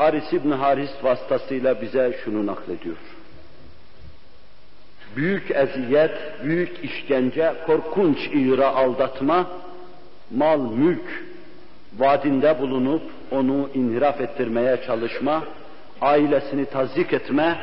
[0.00, 2.96] Haris İbni Haris vasıtasıyla bize şunu naklediyor.
[5.16, 6.10] Büyük eziyet,
[6.44, 9.46] büyük işkence, korkunç ira aldatma,
[10.30, 11.24] mal, mülk
[11.98, 15.44] vaadinde bulunup onu inhiraf ettirmeye çalışma,
[16.00, 17.58] ailesini tazik etme,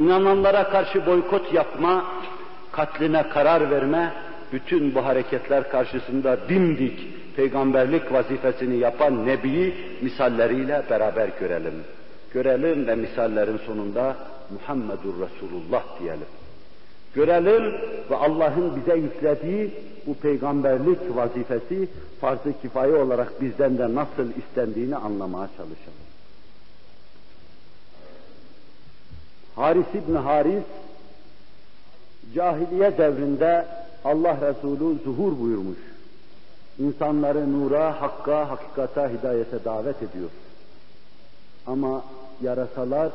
[0.00, 2.04] inananlara karşı boykot yapma,
[2.72, 4.12] katline karar verme,
[4.52, 6.98] bütün bu hareketler karşısında dimdik
[7.36, 11.74] peygamberlik vazifesini yapan Nebi'yi misalleriyle beraber görelim.
[12.34, 14.16] Görelim ve misallerin sonunda
[14.50, 16.26] Muhammedur Resulullah diyelim.
[17.14, 17.72] Görelim
[18.10, 19.70] ve Allah'ın bize yüklediği
[20.06, 21.88] bu peygamberlik vazifesi
[22.20, 26.10] farz-ı kifaye olarak bizden de nasıl istendiğini anlamaya çalışalım.
[29.56, 30.64] Haris İbni Haris,
[32.34, 33.66] cahiliye devrinde
[34.04, 35.78] Allah Resulü zuhur buyurmuş.
[36.78, 40.30] İnsanları nura, hakka, hakikata, hidayete davet ediyor.
[41.66, 42.04] Ama
[42.42, 43.10] yarasalar,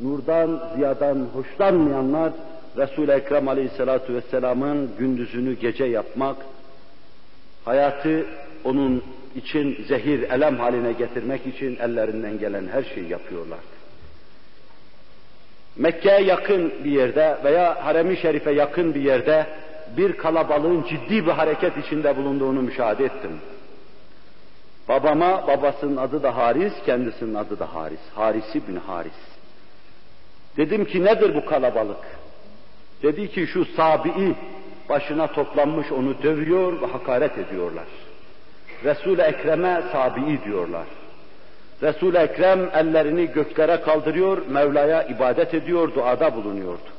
[0.00, 2.32] nurdan, ziyadan hoşlanmayanlar,
[2.76, 6.36] Resul-i Ekrem Aleyhisselatü Vesselam'ın gündüzünü gece yapmak,
[7.64, 8.26] hayatı
[8.64, 9.02] onun
[9.34, 13.76] için zehir, elem haline getirmek için ellerinden gelen her şeyi yapıyorlardı.
[15.76, 19.46] Mekke'ye yakın bir yerde veya Harem-i Şerif'e yakın bir yerde
[19.96, 23.40] bir kalabalığın ciddi bir hareket içinde bulunduğunu müşahede ettim.
[24.88, 28.00] Babama, babasının adı da Haris, kendisinin adı da Haris.
[28.14, 29.12] Harisi bin Haris.
[30.56, 32.04] Dedim ki nedir bu kalabalık?
[33.02, 34.34] Dedi ki şu Sabi'i
[34.88, 37.86] başına toplanmış onu dövüyor ve hakaret ediyorlar.
[38.84, 40.86] Resul-i Ekrem'e Sabi'i diyorlar.
[41.82, 46.95] Resul-i Ekrem ellerini göklere kaldırıyor, Mevla'ya ibadet ediyor, duada bulunuyordu.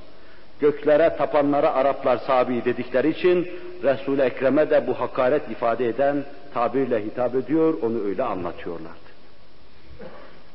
[0.60, 3.48] Göklere tapanlara Araplar sabi dedikleri için
[3.84, 9.08] Resul-i Ekrem'e de bu hakaret ifade eden tabirle hitap ediyor, onu öyle anlatıyorlardı.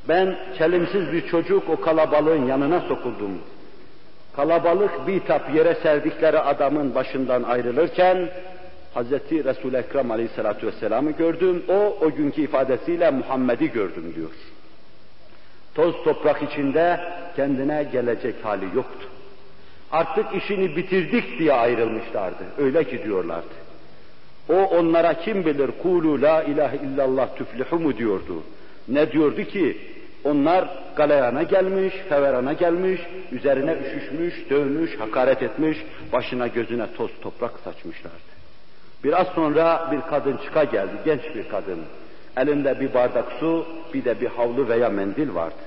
[0.08, 3.38] Ben çelimsiz bir çocuk o kalabalığın yanına sokuldum.
[4.36, 8.28] Kalabalık bir tap yere serdikleri adamın başından ayrılırken
[8.94, 9.12] Hz.
[9.30, 11.64] Resul-i Ekrem Aleyhisselatü Vesselam'ı gördüm.
[11.68, 14.30] O, o günkü ifadesiyle Muhammed'i gördüm diyor.
[15.74, 17.00] Toz toprak içinde
[17.36, 19.08] kendine gelecek hali yoktu.
[19.92, 22.44] Artık işini bitirdik diye ayrılmışlardı.
[22.58, 23.54] Öyle ki diyorlardı.
[24.48, 28.42] O onlara kim bilir kulu la ilahe illallah tüflihu mu diyordu.
[28.88, 29.76] Ne diyordu ki?
[30.24, 33.00] Onlar galeyana gelmiş, feverana gelmiş,
[33.32, 35.78] üzerine üşüşmüş, dövmüş, hakaret etmiş,
[36.12, 38.32] başına gözüne toz toprak saçmışlardı.
[39.04, 41.78] Biraz sonra bir kadın çıka geldi, genç bir kadın.
[42.36, 45.62] Elinde bir bardak su, bir de bir havlu veya mendil vardı.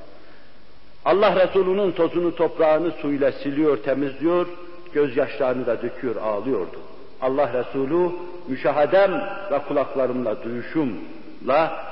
[1.05, 4.47] Allah Resulü'nün tozunu toprağını suyla siliyor, temizliyor,
[4.93, 6.79] gözyaşlarını da döküyor, ağlıyordu.
[7.21, 8.09] Allah Resulü
[8.47, 9.11] müşahedem
[9.51, 11.85] ve kulaklarımla duyuşumla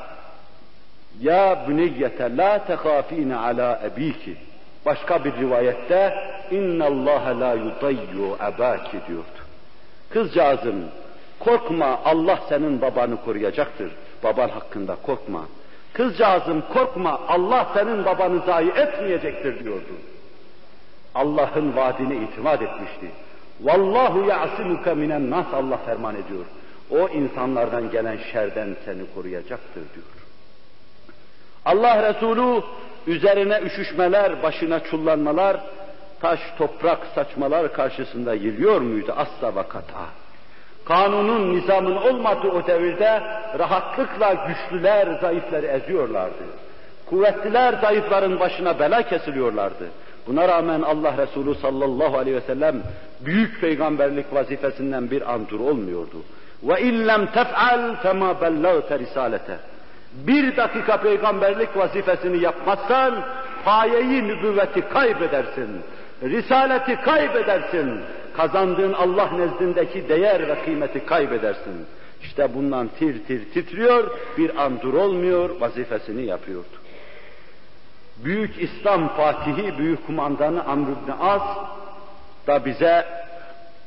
[1.21, 4.35] ya büniyyete la tehafine ala ebiki
[4.85, 6.13] başka bir rivayette
[6.51, 9.39] inna Allah la yudayyu ebaki diyordu.
[10.09, 10.75] Kızcağızım
[11.39, 13.91] korkma Allah senin babanı koruyacaktır.
[14.23, 15.45] Baban hakkında korkma.
[15.93, 19.93] Kızcağızım korkma Allah senin babanı zayi etmeyecektir diyordu.
[21.15, 23.11] Allah'ın vaadine itimat etmişti.
[23.61, 26.45] Vallahu ya'simuke minen nas Allah ferman ediyor.
[26.91, 30.05] O insanlardan gelen şerden seni koruyacaktır diyor.
[31.65, 32.63] Allah Resulü
[33.07, 35.59] üzerine üşüşmeler, başına çullanmalar,
[36.19, 39.13] taş, toprak saçmalar karşısında yürüyor muydu?
[39.17, 40.22] Asla ve kata.
[40.85, 43.21] Kanunun, nizamın olmadığı o devirde
[43.59, 46.43] rahatlıkla güçlüler, zayıfları eziyorlardı.
[47.05, 49.89] Kuvvetliler zayıfların başına bela kesiliyorlardı.
[50.27, 52.75] Buna rağmen Allah Resulü sallallahu aleyhi ve sellem
[53.21, 56.17] büyük peygamberlik vazifesinden bir an dur olmuyordu.
[56.63, 59.57] Ve illem tef'al fema bellagte risalete.
[60.13, 63.13] Bir dakika peygamberlik vazifesini yapmazsan
[63.65, 65.81] payeyi nübüvveti kaybedersin.
[66.23, 68.01] Risaleti kaybedersin.
[68.37, 71.85] Kazandığın Allah nezdindeki değer ve kıymeti kaybedersin.
[72.23, 76.67] İşte bundan tir tir titriyor, bir an dur olmuyor, vazifesini yapıyordu.
[78.17, 81.57] Büyük İslam Fatihi, büyük kumandanı Amr ibn As
[82.47, 83.05] da bize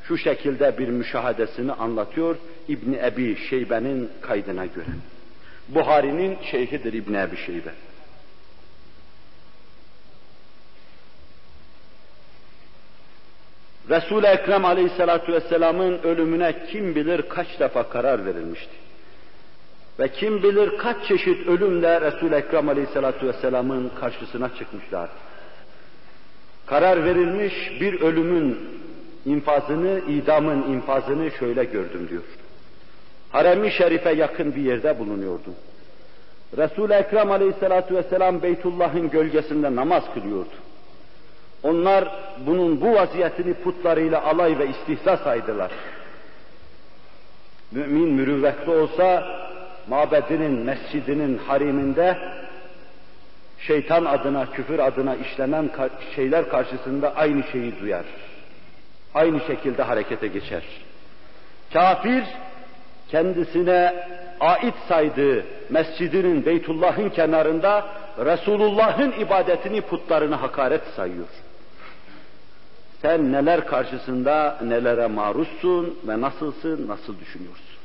[0.03, 2.37] şu şekilde bir müşahadesini anlatıyor
[2.69, 4.87] İbni Ebi Şeybe'nin kaydına göre.
[5.69, 7.71] Buhari'nin şeyhidir İbn Ebi Şeybe.
[13.91, 18.73] Resul-i Ekrem Aleyhisselatü Vesselam'ın ölümüne kim bilir kaç defa karar verilmişti.
[19.99, 25.11] Ve kim bilir kaç çeşit ölümle Resul-i Ekrem Aleyhisselatü Vesselam'ın karşısına çıkmışlar.
[26.67, 28.59] Karar verilmiş bir ölümün
[29.27, 32.23] infazını, idamın infazını şöyle gördüm diyor.
[33.33, 35.51] Harem-i Şerif'e yakın bir yerde bulunuyordu.
[36.57, 40.55] Resul-i Ekrem Aleyhisselatü Vesselam Beytullah'ın gölgesinde namaz kılıyordu.
[41.67, 42.09] Onlar
[42.47, 45.71] bunun bu vaziyetini putlarıyla alay ve istihza saydılar.
[47.73, 49.25] Mümin mürüvvetli olsa
[49.89, 52.19] mabedinin, mescidinin hariminde
[53.59, 55.71] şeytan adına, küfür adına işlenen
[56.17, 58.05] şeyler karşısında aynı şeyi duyar.
[59.15, 60.63] Aynı şekilde harekete geçer.
[61.73, 62.25] Kafir
[63.09, 64.07] kendisine
[64.41, 67.87] ait saydığı mescidinin Beytullah'ın kenarında
[68.19, 71.27] Resulullah'ın ibadetini putlarına hakaret sayıyor.
[73.03, 77.77] Sen neler karşısında nelere maruzsun ve nasılsın, nasıl düşünüyorsun?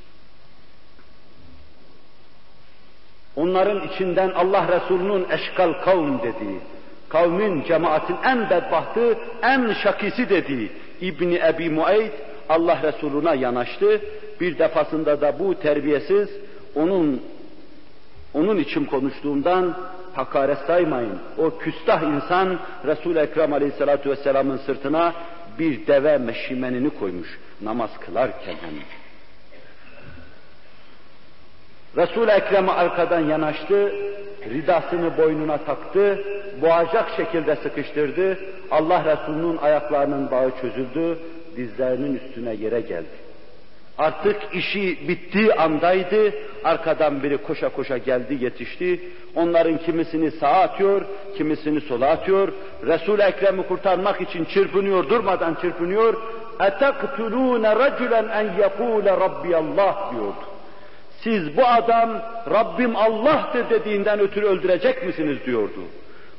[3.35, 6.59] Onların içinden Allah Resulü'nün eşkal kavm dediği,
[7.09, 10.71] kavmin cemaatin en bedbahtı, en şakisi dediği
[11.01, 12.13] İbni Ebi Muayt
[12.49, 14.01] Allah Resulü'ne yanaştı.
[14.41, 16.29] Bir defasında da bu terbiyesiz
[16.75, 17.21] onun
[18.33, 19.77] onun için konuştuğundan
[20.13, 21.19] hakaret saymayın.
[21.37, 25.13] O küstah insan Resul-i Ekrem Aleyhisselatü Vesselam'ın sırtına
[25.59, 28.73] bir deve meşimenini koymuş namaz kılarken hem.
[31.97, 32.31] Resul-i
[32.71, 33.91] arkadan yanaştı,
[34.49, 36.23] ridasını boynuna taktı,
[36.61, 38.37] boğacak şekilde sıkıştırdı.
[38.71, 41.19] Allah Resulü'nün ayaklarının bağı çözüldü,
[41.55, 43.20] dizlerinin üstüne yere geldi.
[43.98, 46.34] Artık işi bittiği andaydı,
[46.64, 49.00] arkadan biri koşa koşa geldi, yetişti.
[49.34, 51.02] Onların kimisini sağa atıyor,
[51.36, 52.52] kimisini sola atıyor.
[52.86, 56.14] Resul-i Ekrem'i kurtarmak için çırpınıyor, durmadan çırpınıyor.
[56.58, 60.44] اَتَقْتُلُونَ رَجُلًا اَنْ يَقُولَ رَبِّيَ اللّٰهِ diyordu.
[61.20, 62.10] Siz bu adam
[62.50, 65.80] Rabbim Allah'tır dediğinden ötürü öldürecek misiniz diyordu.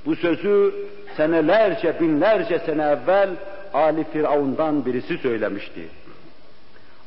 [0.06, 0.76] Bu sözü
[1.18, 3.30] senelerce, binlerce sene evvel
[3.74, 5.82] Ali Firavun'dan birisi söylemişti.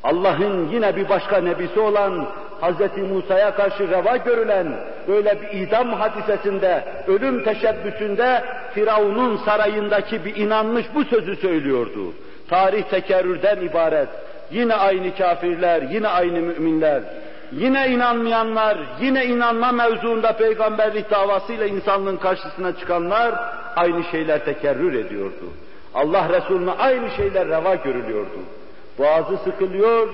[0.06, 2.28] Allah'ın yine bir başka nebisi olan
[2.62, 2.98] Hz.
[3.12, 4.68] Musa'ya karşı reva görülen
[5.08, 8.44] böyle bir idam hadisesinde, ölüm teşebbüsünde
[8.74, 12.14] Firavun'un sarayındaki bir inanmış bu sözü söylüyordu.
[12.50, 14.08] Tarih tekerrürden ibaret.
[14.52, 17.02] Yine aynı kafirler, yine aynı müminler,
[17.52, 23.36] yine inanmayanlar, yine inanma mevzuunda peygamberlik davasıyla insanlığın karşısına çıkanlar
[23.76, 25.46] aynı şeyler tekerrür ediyordu.
[25.94, 28.40] Allah Resulüne aynı şeyler reva görülüyordu
[29.00, 30.08] boğazı sıkılıyor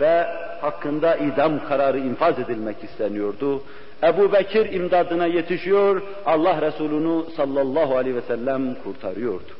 [0.00, 0.26] ve
[0.60, 3.62] hakkında idam kararı infaz edilmek isteniyordu.
[4.02, 9.52] Ebu Bekir imdadına yetişiyor, Allah Resulü'nü sallallahu aleyhi ve sellem kurtarıyordu.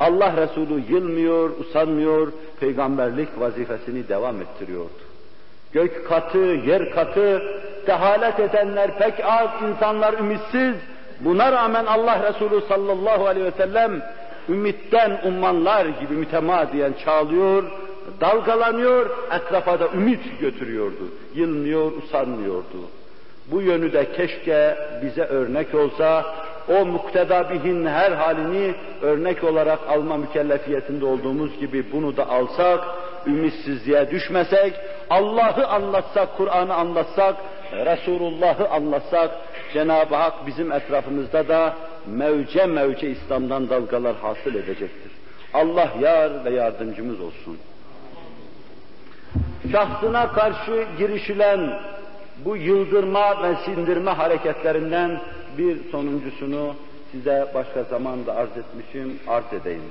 [0.00, 5.06] Allah Resulü yılmıyor, usanmıyor, peygamberlik vazifesini devam ettiriyordu.
[5.72, 7.42] Gök katı, yer katı,
[7.86, 10.74] dehalet edenler pek az, insanlar ümitsiz.
[11.20, 14.02] Buna rağmen Allah Resulü sallallahu aleyhi ve sellem
[14.48, 17.64] ümitten ummanlar gibi mütemadiyen çağlıyor,
[18.20, 21.08] dalgalanıyor, etrafa da ümit götürüyordu.
[21.34, 22.78] Yılmıyor, usanmıyordu.
[23.50, 26.34] Bu yönü de keşke bize örnek olsa,
[26.68, 32.84] o mukteda bihin her halini örnek olarak alma mükellefiyetinde olduğumuz gibi bunu da alsak,
[33.26, 34.72] ümitsizliğe düşmesek,
[35.10, 37.36] Allah'ı anlatsak, Kur'an'ı anlatsak,
[37.72, 39.30] Resulullah'ı anlatsak,
[39.72, 41.74] Cenab-ı Hak bizim etrafımızda da
[42.06, 45.12] mevce mevce İslam'dan dalgalar hasıl edecektir.
[45.54, 47.58] Allah yar ve yardımcımız olsun.
[49.72, 51.80] Şahsına karşı girişilen
[52.44, 55.20] bu yıldırma ve sindirme hareketlerinden
[55.58, 56.74] bir sonuncusunu
[57.12, 59.82] size başka zamanda arz etmişim, arz edeyim.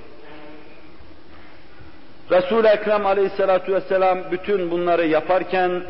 [2.31, 5.83] Resul-i Ekrem aleyhissalatu vesselam bütün bunları yaparken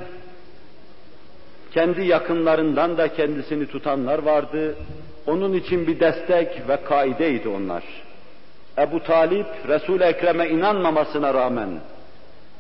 [1.72, 4.76] kendi yakınlarından da kendisini tutanlar vardı.
[5.28, 7.84] Onun için bir destek ve kaideydi onlar.
[8.78, 11.70] Ebu Talip, Resul-i Ekrem'e inanmamasına rağmen,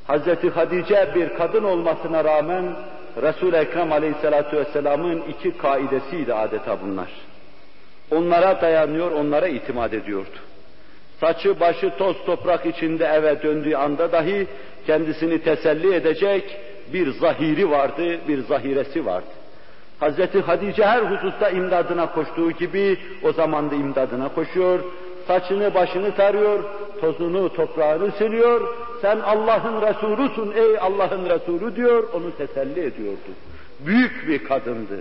[0.08, 2.76] Hazreti Hadice bir kadın olmasına rağmen,
[3.22, 7.10] Resul-i Ekrem Aleyhisselatü Vesselam'ın iki kaidesiydi adeta bunlar.
[8.12, 10.36] Onlara dayanıyor, onlara itimat ediyordu.
[11.20, 14.48] Saçı başı toz toprak içinde eve döndüğü anda dahi
[14.88, 16.58] kendisini teselli edecek
[16.94, 19.28] bir zahiri vardı, bir zahiresi vardı.
[20.00, 24.80] Hazreti Hadice her hususta imdadına koştuğu gibi o zaman da imdadına koşuyor,
[25.28, 26.64] saçını başını tarıyor,
[27.02, 28.62] tozunu toprağını siliyor,
[29.02, 33.32] sen Allah'ın Resulusun ey Allah'ın Resulü diyor, onu teselli ediyordu.
[33.80, 35.00] Büyük bir kadındı.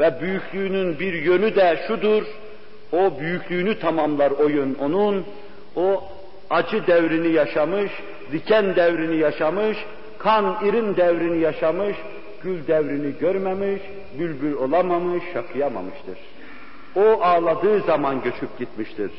[0.00, 2.22] Ve büyüklüğünün bir yönü de şudur,
[2.92, 5.24] o büyüklüğünü tamamlar o yön onun,
[5.76, 6.04] o
[6.50, 7.92] acı devrini yaşamış,
[8.32, 9.78] diken devrini yaşamış,
[10.18, 11.96] kan irin devrini yaşamış,
[12.42, 13.82] gül devrini görmemiş,
[14.18, 16.18] bülbül olamamış, şakıyamamıştır.
[16.96, 19.10] O ağladığı zaman göçüp gitmiştir.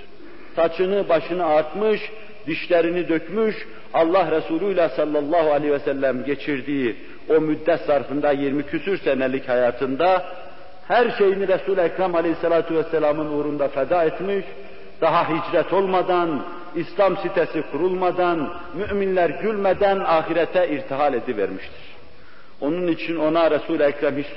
[0.55, 2.01] Saçını başını artmış,
[2.47, 3.55] dişlerini dökmüş,
[3.93, 6.95] Allah Resulü ile sallallahu aleyhi ve sellem geçirdiği
[7.29, 10.25] o müddet zarfında 20 küsür senelik hayatında
[10.87, 14.45] her şeyini Resul-i Ekrem aleyhissalatu vesselamın uğrunda feda etmiş,
[15.01, 16.45] daha hicret olmadan,
[16.75, 21.85] İslam sitesi kurulmadan, müminler gülmeden ahirete irtihal edivermiştir.
[22.61, 24.27] Onun için ona Resul-i Ekrem hiç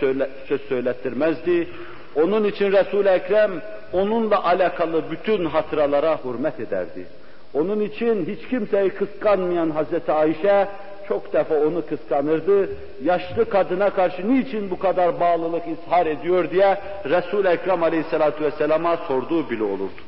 [0.49, 1.69] söz söylettirmezdi.
[2.17, 3.51] Onun için Resul-i Ekrem
[3.93, 7.07] onunla alakalı bütün hatıralara hürmet ederdi.
[7.55, 10.69] Onun için hiç kimseyi kıskanmayan Hazreti Ayşe
[11.09, 12.69] çok defa onu kıskanırdı.
[13.05, 19.51] Yaşlı kadına karşı niçin bu kadar bağlılık ishar ediyor diye Resul-i Ekrem Aleyhisselatü Vesselam'a sorduğu
[19.51, 20.03] bile olurdu.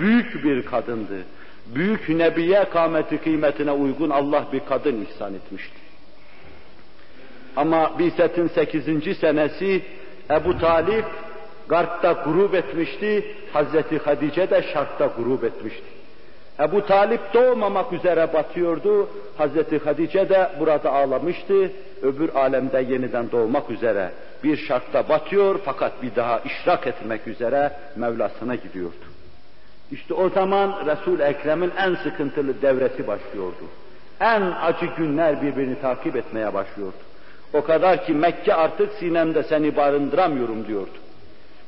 [0.00, 1.24] Büyük bir kadındı.
[1.66, 5.76] Büyük nebiye kâmeti kıymetine uygun Allah bir kadın ihsan etmişti.
[7.56, 9.18] Ama Biset'in 8.
[9.18, 9.82] senesi
[10.30, 11.04] Ebu Talip
[11.68, 15.84] Garp'ta grup etmişti, Hazreti Hadice de Şark'ta grup etmişti.
[16.60, 19.08] Ebu Talip doğmamak üzere batıyordu,
[19.38, 21.70] Hazreti Hadice de burada ağlamıştı,
[22.02, 24.10] öbür alemde yeniden doğmak üzere
[24.44, 29.04] bir şartta batıyor fakat bir daha işrak etmek üzere Mevlasına gidiyordu.
[29.90, 33.64] İşte o zaman Resul Ekrem'in en sıkıntılı devresi başlıyordu.
[34.20, 36.96] En acı günler birbirini takip etmeye başlıyordu.
[37.52, 40.98] O kadar ki Mekke artık sinemde seni barındıramıyorum diyordu.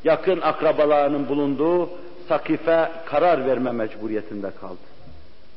[0.05, 1.89] Yakın akrabalarının bulunduğu
[2.29, 4.79] Sakife karar verme mecburiyetinde kaldı.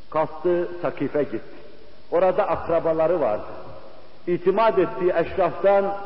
[0.09, 1.59] Kalktı Sakife gitti.
[2.11, 3.45] Orada akrabaları vardı.
[4.27, 5.97] İtimat ettiği eşraftan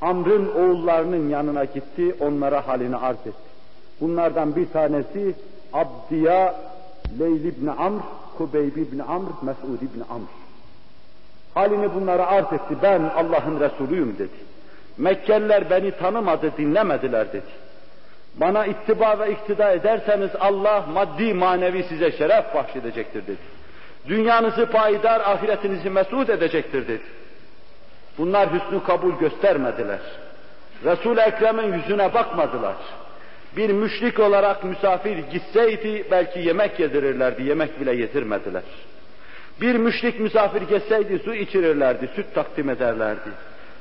[0.00, 3.50] Amr'ın oğullarının yanına gitti, onlara halini arz etti.
[4.00, 5.34] Bunlardan bir tanesi
[5.72, 6.54] Abdiya
[7.18, 8.00] Leyl ibn Amr,
[8.38, 10.28] Kubeyb ibn Amr, Mes'ud ibn Amr.
[11.54, 12.76] Halini bunlara arz etti.
[12.82, 14.53] Ben Allah'ın Resulüyüm dedi.
[14.98, 17.64] Mekkeliler beni tanımadı, dinlemediler dedi.
[18.34, 23.54] Bana ittiba ve iktida ederseniz Allah maddi manevi size şeref bahşedecektir dedi.
[24.08, 27.02] Dünyanızı payidar, ahiretinizi mesut edecektir dedi.
[28.18, 30.00] Bunlar hüsnü kabul göstermediler.
[30.84, 32.74] Resul-i Ekrem'in yüzüne bakmadılar.
[33.56, 38.62] Bir müşrik olarak misafir gitseydi belki yemek yedirirlerdi, yemek bile yedirmediler.
[39.60, 43.30] Bir müşrik misafir geçseydi su içirirlerdi, süt takdim ederlerdi.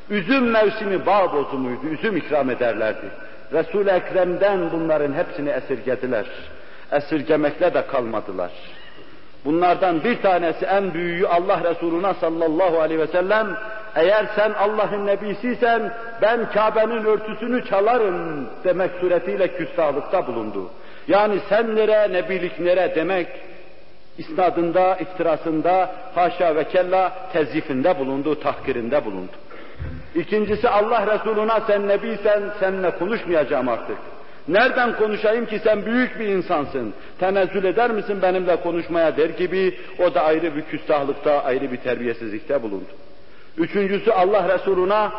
[0.09, 3.05] Üzüm mevsimi bağ bozumuydu, üzüm ikram ederlerdi.
[3.53, 6.25] Resul-i Ekrem'den bunların hepsini esirgediler.
[6.91, 8.51] Esirgemekle de kalmadılar.
[9.45, 13.57] Bunlardan bir tanesi en büyüğü Allah Resuluna sallallahu aleyhi ve sellem
[13.95, 20.69] eğer sen Allah'ın nebisiysen ben Kabe'nin örtüsünü çalarım demek suretiyle küstahlıkta bulundu.
[21.07, 23.27] Yani sen nere, nebilik nere demek
[24.17, 29.31] isnadında, iftirasında, haşa ve kella tezifinde bulundu, tahkirinde bulundu.
[30.15, 33.97] İkincisi Allah Resuluna sen nebiysen seninle konuşmayacağım artık.
[34.47, 36.93] Nereden konuşayım ki sen büyük bir insansın.
[37.19, 42.63] Tenezzül eder misin benimle konuşmaya der gibi o da ayrı bir küstahlıkta, ayrı bir terbiyesizlikte
[42.63, 42.89] bulundu.
[43.57, 45.11] Üçüncüsü Allah Resuluna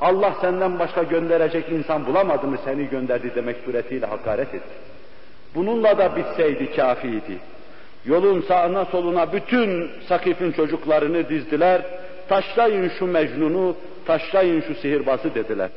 [0.00, 4.74] Allah senden başka gönderecek insan bulamadı mı seni gönderdi demek suretiyle hakaret etti.
[5.54, 7.38] Bununla da bitseydi kafiydi.
[8.06, 11.82] Yolun sağına soluna bütün Sakif'in çocuklarını dizdiler.
[12.28, 13.76] Taşlayın şu Mecnun'u,
[14.06, 15.70] taşlayın şu sihirbazı dediler.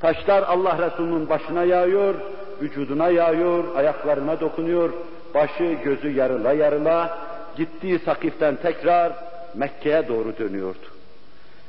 [0.00, 2.14] Taşlar Allah Resulü'nün başına yağıyor,
[2.62, 4.92] vücuduna yağıyor, ayaklarına dokunuyor,
[5.34, 7.18] başı gözü yarıla yarıla,
[7.56, 9.12] gittiği Sakif'ten tekrar
[9.54, 10.86] Mekke'ye doğru dönüyordu.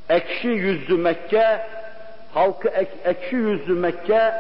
[0.10, 1.62] Ekşi yüzlü Mekke,
[2.34, 4.34] halkı ek, ekşi yüzlü Mekke,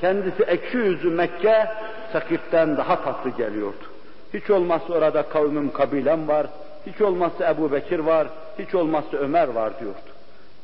[0.00, 1.66] kendisi ekşi yüzlü Mekke,
[2.12, 3.84] Sakif'ten daha tatlı geliyordu.
[4.34, 6.46] Hiç olmazsa orada kavmim, kabilem var,
[6.86, 8.26] hiç olmazsa Ebu Bekir var,
[8.58, 10.11] hiç olmazsa Ömer var diyordu.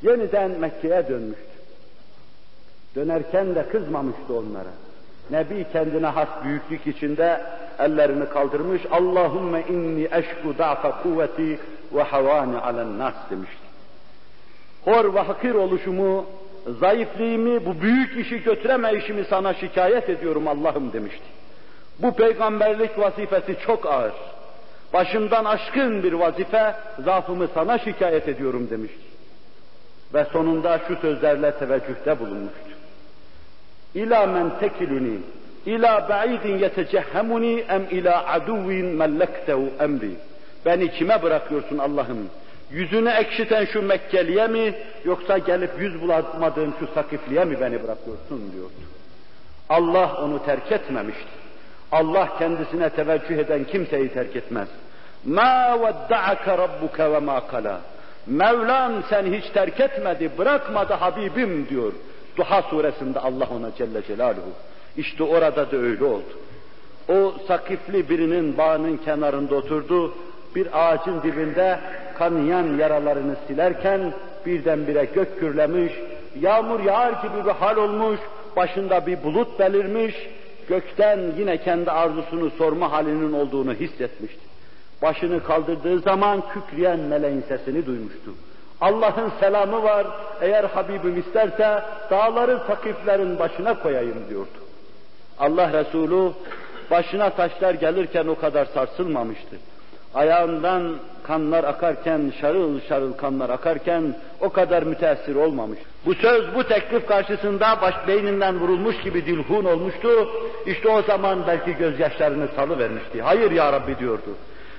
[0.03, 1.45] Yeniden Mekke'ye dönmüştü.
[2.97, 4.73] Dönerken de kızmamıştı onlara.
[5.31, 7.43] Nebi kendine has büyüklük içinde
[7.79, 11.59] ellerini kaldırmış, Allahümme inni eşku da'fa kuvveti
[11.93, 13.69] ve havani alen nas demişti.
[14.85, 16.27] Hor ve hakir oluşumu,
[16.81, 21.25] zayıflığımı, bu büyük işi götüremeyişimi sana şikayet ediyorum Allah'ım demişti.
[21.99, 24.13] Bu peygamberlik vazifesi çok ağır.
[24.93, 26.75] Başımdan aşkın bir vazife,
[27.05, 29.18] zaafımı sana şikayet ediyorum demişti.
[30.15, 32.69] Ve sonunda şu sözlerle teveccühte bulunmuştu.
[33.95, 35.19] İlâ men tekiluni,
[35.67, 40.11] ilâ ba'idin yetecehhemuni em ilâ aduvin mellektehu emri.
[40.67, 42.31] Beni kime bırakıyorsun Allah'ım?
[42.71, 48.73] Yüzünü ekşiten şu Mekkeliye mi yoksa gelip yüz bulamadığın şu Sakifliye mi beni bırakıyorsun diyordu.
[49.69, 51.39] Allah onu terk etmemişti.
[51.93, 54.69] Allah kendisine teveccüh eden kimseyi terk etmez.
[55.25, 57.81] Ma vedda'aka rabbuka ve ma kala.
[58.29, 61.93] Mevlam seni hiç terk etmedi, bırakmadı Habibim diyor.
[62.37, 64.53] Duha suresinde Allah ona Celle Celaluhu.
[64.97, 66.33] İşte orada da öyle oldu.
[67.09, 70.15] O sakifli birinin bağının kenarında oturdu,
[70.55, 71.81] bir ağacın dibinde
[72.19, 74.13] kanayan yaralarını silerken
[74.47, 75.93] birdenbire gök gürlemiş,
[76.41, 78.21] yağmur yağar gibi bir hal olmuş,
[78.57, 80.15] başında bir bulut belirmiş,
[80.69, 84.48] gökten yine kendi arzusunu sorma halinin olduğunu hissetmişti.
[85.03, 88.35] Başını kaldırdığı zaman kükreyen meleğin sesini duymuştu.
[88.81, 90.07] Allah'ın selamı var,
[90.41, 94.59] eğer Habibim isterse dağları sakiflerin başına koyayım diyordu.
[95.39, 96.33] Allah Resulü
[96.91, 99.57] başına taşlar gelirken o kadar sarsılmamıştı.
[100.15, 105.79] Ayağından kanlar akarken, şarıl şarıl kanlar akarken o kadar müteessir olmamış.
[106.07, 110.29] Bu söz, bu teklif karşısında baş beyninden vurulmuş gibi dilhun olmuştu.
[110.67, 113.23] İşte o zaman belki gözyaşlarını salıvermişti.
[113.23, 114.31] Hayır ya Rabbi diyordu.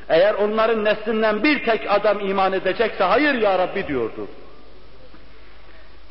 [0.09, 4.27] Eğer onların neslinden bir tek adam iman edecekse hayır ya Rabbi diyordu.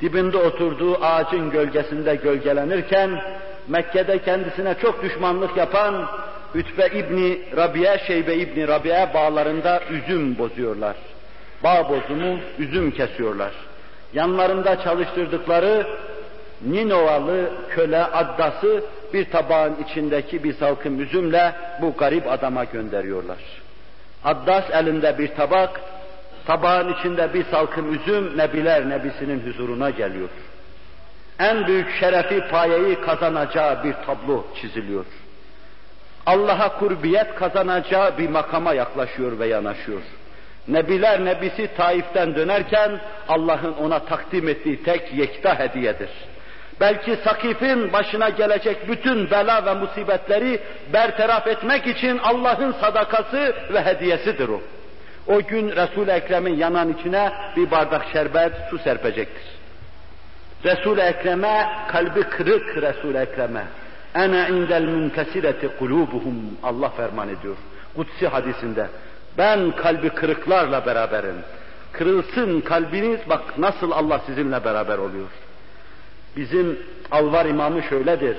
[0.00, 3.22] Dibinde oturduğu ağacın gölgesinde gölgelenirken
[3.68, 6.06] Mekke'de kendisine çok düşmanlık yapan
[6.54, 10.96] Ütbe İbni Rabia, Şeybe İbni Rabia bağlarında üzüm bozuyorlar.
[11.64, 13.52] Bağ bozumu, üzüm kesiyorlar.
[14.12, 15.86] Yanlarında çalıştırdıkları
[16.66, 18.84] Ninovalı köle addası
[19.14, 23.38] bir tabağın içindeki bir salkım üzümle bu garip adama gönderiyorlar.
[24.24, 25.80] Addas elinde bir tabak,
[26.46, 30.28] tabağın içinde bir salkım üzüm Nebiler Nebisi'nin huzuruna geliyor.
[31.38, 35.04] En büyük şerefi payeyi kazanacağı bir tablo çiziliyor.
[36.26, 40.00] Allah'a kurbiyet kazanacağı bir makama yaklaşıyor ve yanaşıyor.
[40.68, 46.10] Nebiler Nebisi Taif'ten dönerken Allah'ın ona takdim ettiği tek yekta hediyedir.
[46.80, 50.60] Belki Sakif'in başına gelecek bütün bela ve musibetleri
[50.92, 54.60] bertaraf etmek için Allah'ın sadakası ve hediyesidir o.
[55.26, 59.44] O gün Resul-i Ekrem'in yanan içine bir bardak şerbet, su serpecektir.
[60.64, 63.64] Resul-i Ekrem'e, kalbi kırık Resul-i Ekrem'e,
[64.14, 67.56] Ene indel münkesireti kulubuhum Allah ferman ediyor.
[67.96, 68.86] Kutsi hadisinde.
[69.38, 71.36] Ben kalbi kırıklarla beraberim.
[71.92, 75.28] Kırılsın kalbiniz bak nasıl Allah sizinle beraber oluyor.
[76.38, 76.78] Bizim
[77.10, 78.36] Alvar imamı şöyledir.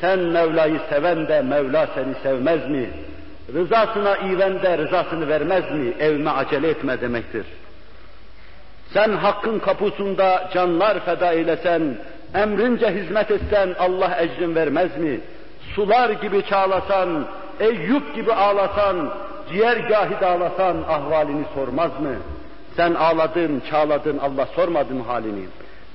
[0.00, 2.90] Sen Mevla'yı seven de Mevla seni sevmez mi?
[3.54, 5.94] Rızasına iven de rızasını vermez mi?
[6.00, 7.46] Evime acele etme demektir.
[8.92, 11.98] Sen hakkın kapusunda canlar feda eylesen,
[12.34, 15.20] emrince hizmet etsen Allah ecrin vermez mi?
[15.74, 17.26] Sular gibi çağlasan,
[17.60, 19.12] Eyüp gibi ağlasan,
[19.52, 22.14] ciğergahı dağlasan ahvalini sormaz mı?
[22.76, 25.44] Sen ağladın, çağladın, Allah sormadı mı halini?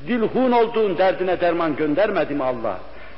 [0.08, 2.78] Dilhun olduğun derdine derman göndermedi mi Allah?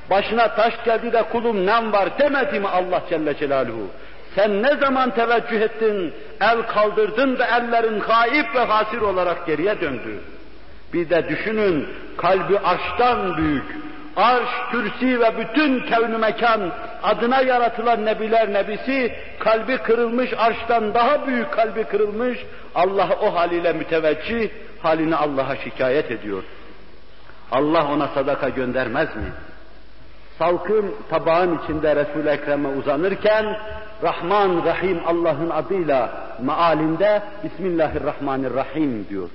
[0.10, 3.88] Başına taş geldi de kulum nem var demedi mi Allah Celle Celaluhu?
[4.36, 10.20] Sen ne zaman teveccüh ettin, el kaldırdın da ellerin haip ve hasir olarak geriye döndü.
[10.94, 13.64] Bir de düşünün, kalbi arştan büyük.
[14.16, 16.72] Arş, kürsi ve bütün kevn mekan
[17.04, 22.40] adına yaratılan nebiler nebisi, kalbi kırılmış arştan daha büyük kalbi kırılmış,
[22.76, 24.50] Allah o haliyle müteveccih,
[24.82, 26.44] halini Allah'a şikayet ediyor.
[27.54, 29.32] Allah ona sadaka göndermez mi?
[30.40, 33.58] Salkım tabağın içinde Resul-i Ekrem'e uzanırken
[34.04, 39.30] Rahman Rahim Allah'ın adıyla mealinde Bismillahirrahmanirrahim diyor.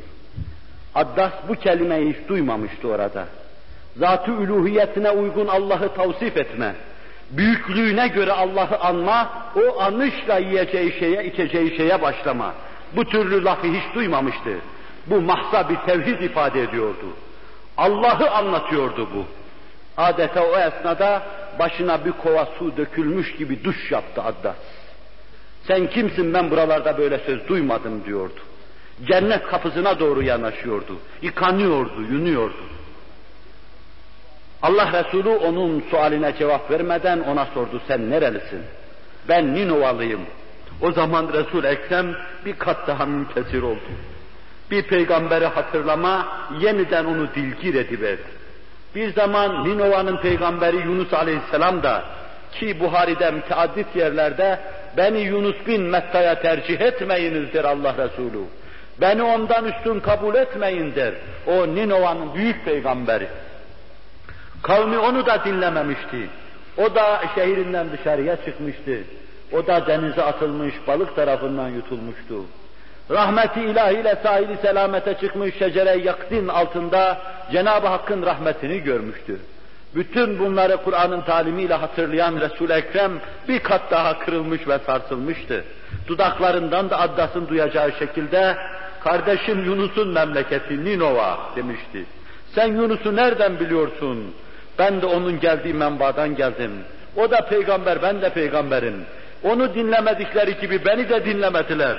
[0.94, 3.24] Addas bu kelimeyi hiç duymamıştı orada.
[3.96, 6.74] Zat-ı üluhiyetine uygun Allah'ı tavsif etme,
[7.30, 12.54] büyüklüğüne göre Allah'ı anma, o anışla yiyeceği şeye, içeceği şeye başlama.
[12.96, 14.50] Bu türlü lafı hiç duymamıştı.
[15.06, 17.06] Bu mahsa bir tevhid ifade ediyordu.
[17.78, 19.24] Allah'ı anlatıyordu bu.
[19.96, 21.22] Adeta o esnada
[21.58, 24.56] başına bir kova su dökülmüş gibi duş yaptı Addas.
[25.66, 28.40] Sen kimsin ben buralarda böyle söz duymadım diyordu.
[29.04, 30.96] Cennet kapısına doğru yanaşıyordu.
[31.22, 32.62] Yıkanıyordu, yunuyordu.
[34.62, 38.62] Allah Resulü onun sualine cevap vermeden ona sordu sen nerelisin?
[39.28, 40.20] Ben Ninovalıyım.
[40.80, 43.88] O zaman Resul Ekrem bir kat daha münkesir oldu.
[44.70, 46.28] Bir peygamberi hatırlama
[46.60, 48.38] yeniden onu dilgir ediverdi.
[48.94, 52.04] Bir zaman Ninova'nın peygamberi Yunus Aleyhisselam da
[52.52, 54.60] ki Buhari'de müteaddit yerlerde
[54.96, 58.44] beni Yunus bin Metta'ya tercih etmeyinizdir Allah Resulü.
[59.00, 61.14] Beni ondan üstün kabul etmeyin der.
[61.46, 63.28] O Ninova'nın büyük peygamberi.
[64.62, 66.28] Kavmi onu da dinlememişti.
[66.76, 68.98] O da şehrinden dışarıya çıkmıştı.
[69.52, 72.44] O da denize atılmış, balık tarafından yutulmuştu.
[73.10, 77.18] Rahmeti ilahiyle sahili selamete çıkmış şecere yaktin altında
[77.52, 79.38] Cenab-ı Hakk'ın rahmetini görmüştü.
[79.94, 83.12] Bütün bunları Kur'an'ın talimiyle hatırlayan Resul-i Ekrem
[83.48, 85.64] bir kat daha kırılmış ve sarsılmıştı.
[86.08, 88.56] Dudaklarından da Addas'ın duyacağı şekilde
[89.04, 92.04] kardeşim Yunus'un memleketi Ninova demişti.
[92.54, 94.34] Sen Yunus'u nereden biliyorsun?
[94.78, 96.72] Ben de onun geldiği menbadan geldim.
[97.16, 99.04] O da peygamber, ben de peygamberim.
[99.42, 101.96] Onu dinlemedikleri gibi beni de dinlemediler.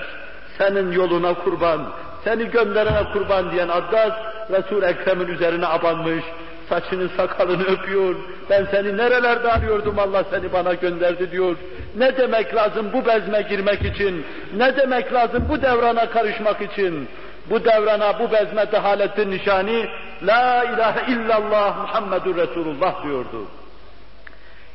[0.60, 1.82] Senin yoluna kurban,
[2.24, 4.14] seni gönderene kurban diyen Addas,
[4.52, 6.24] Resul-i Ekrem'in üzerine abanmış,
[6.70, 8.16] saçını sakalını öpüyor.
[8.50, 11.56] Ben seni nerelerde arıyordum Allah seni bana gönderdi diyor.
[11.98, 14.26] Ne demek lazım bu bezme girmek için?
[14.58, 17.08] Ne demek lazım bu devrana karışmak için?
[17.50, 19.86] Bu devrana, bu bezme dehaletin nişani
[20.24, 23.59] La ilahe illallah Muhammedur Resulullah diyordu.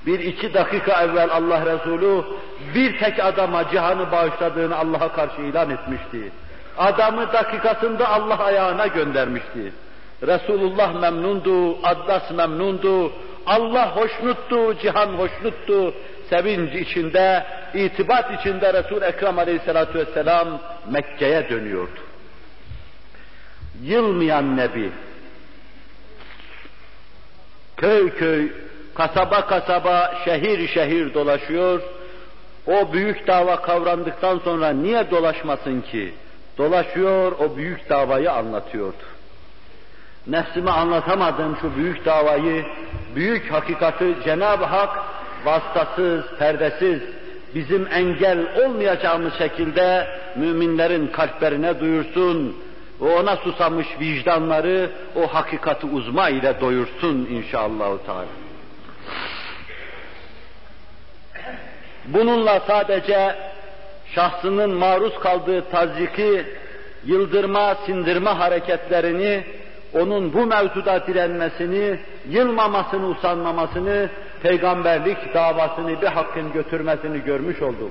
[0.06, 2.24] Bir iki dakika evvel Allah Resulü
[2.74, 6.32] bir tek adama cihanı bağışladığını Allah'a karşı ilan etmişti.
[6.78, 9.72] Adamı dakikasında Allah ayağına göndermişti.
[10.22, 13.12] Resulullah memnundu, Addas memnundu,
[13.46, 15.94] Allah hoşnuttu, cihan hoşnuttu.
[16.30, 22.00] Sevinç içinde, itibat içinde Resul Ekrem Aleyhisselatü Vesselam Mekke'ye dönüyordu.
[23.82, 24.92] Yılmayan Nebi,
[27.76, 28.48] köy köy,
[28.94, 31.82] kasaba kasaba, şehir şehir dolaşıyor.
[32.66, 36.14] O büyük dava kavrandıktan sonra niye dolaşmasın ki?
[36.58, 39.04] Dolaşıyor, o büyük davayı anlatıyordu.
[40.26, 42.64] Nefsime anlatamadığım şu büyük davayı,
[43.14, 44.98] büyük hakikati Cenab-ı Hak
[45.44, 47.02] vasıtasız, perdesiz,
[47.54, 52.56] bizim engel olmayacağımız şekilde müminlerin kalplerine duyursun,
[53.00, 57.98] o ona susamış vicdanları o hakikati uzma ile doyursun inşallah.
[58.06, 58.43] Teala.
[62.06, 63.34] Bununla sadece
[64.14, 66.44] şahsının maruz kaldığı tazyiki,
[67.04, 69.44] yıldırma, sindirme hareketlerini,
[69.94, 71.98] onun bu mevzuda direnmesini,
[72.28, 74.08] yılmamasını, usanmamasını,
[74.42, 77.90] peygamberlik davasını bir hakkın götürmesini görmüş olduk.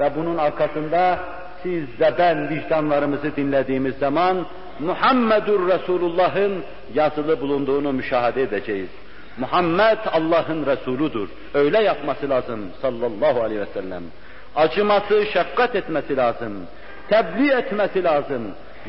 [0.00, 1.18] Ve bunun arkasında
[1.62, 4.46] siz ve ben vicdanlarımızı dinlediğimiz zaman
[4.78, 8.88] Muhammedur Resulullah'ın yazılı bulunduğunu müşahede edeceğiz.
[9.36, 11.28] Muhammed Allah'ın Resuludur.
[11.54, 14.02] Öyle yapması lazım sallallahu aleyhi ve sellem.
[14.56, 16.52] Acıması, şefkat etmesi lazım.
[17.08, 18.42] Tebliğ etmesi lazım.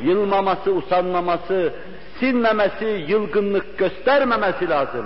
[0.04, 1.74] Yılmaması, usanmaması,
[2.20, 5.06] sinmemesi, yılgınlık göstermemesi lazım.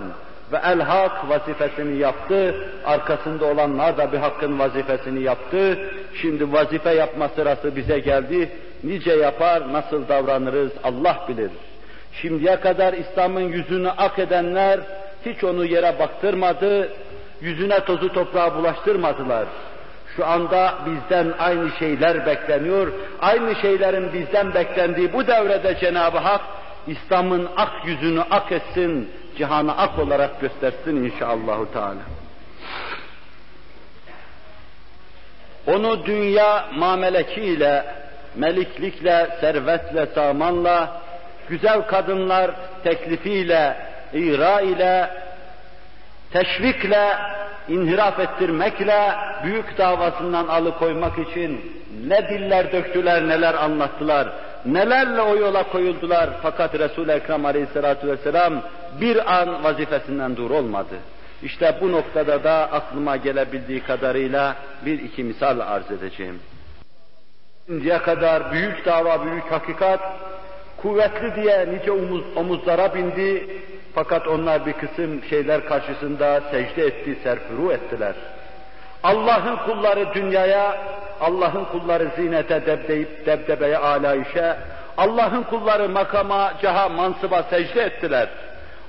[0.52, 5.78] Ve el-hak vazifesini yaptı, arkasında olanlar da bir hakkın vazifesini yaptı.
[6.22, 8.50] Şimdi vazife yapma sırası bize geldi.
[8.84, 11.52] Nice yapar, nasıl davranırız Allah bilir.
[12.22, 14.80] Şimdiye kadar İslam'ın yüzünü ak edenler
[15.26, 16.90] hiç onu yere baktırmadı,
[17.42, 19.46] yüzüne tozu toprağı bulaştırmadılar.
[20.16, 22.92] Şu anda bizden aynı şeyler bekleniyor.
[23.22, 26.42] Aynı şeylerin bizden beklendiği bu devrede Cenab-ı Hak
[26.88, 32.02] İslam'ın ak yüzünü ak etsin, cihanı ak olarak göstersin inşallahü teala.
[35.68, 37.86] Onu dünya mamelekiyle,
[38.36, 41.02] meliklikle, servetle, samanla,
[41.50, 42.52] güzel kadınlar
[42.84, 43.78] teklifiyle,
[44.14, 45.10] ira ile,
[46.34, 47.10] teşvikle,
[47.70, 49.12] inhiraf ettirmekle,
[49.44, 54.28] büyük davasından alıkoymak için ne diller döktüler, neler anlattılar,
[54.66, 56.30] nelerle o yola koyuldular.
[56.42, 58.62] Fakat Resul-i Ekrem aleyhissalatu vesselam
[59.02, 60.96] bir an vazifesinden dur olmadı.
[61.44, 64.56] İşte bu noktada da aklıma gelebildiği kadarıyla
[64.86, 66.40] bir iki misal arz edeceğim.
[67.68, 70.00] Şimdiye kadar büyük dava, büyük hakikat,
[70.78, 73.48] kuvvetli diye nice omuz, omuzlara bindi,
[73.98, 78.16] fakat onlar bir kısım şeyler karşısında secde etti, serfuru ettiler.
[79.04, 80.78] Allah'ın kulları dünyaya,
[81.22, 84.58] Allah'ın kulları zinete, debdeyip, debdebeye, alayişe,
[84.98, 88.30] Allah'ın kulları makama, caha, mansıba secde ettiler.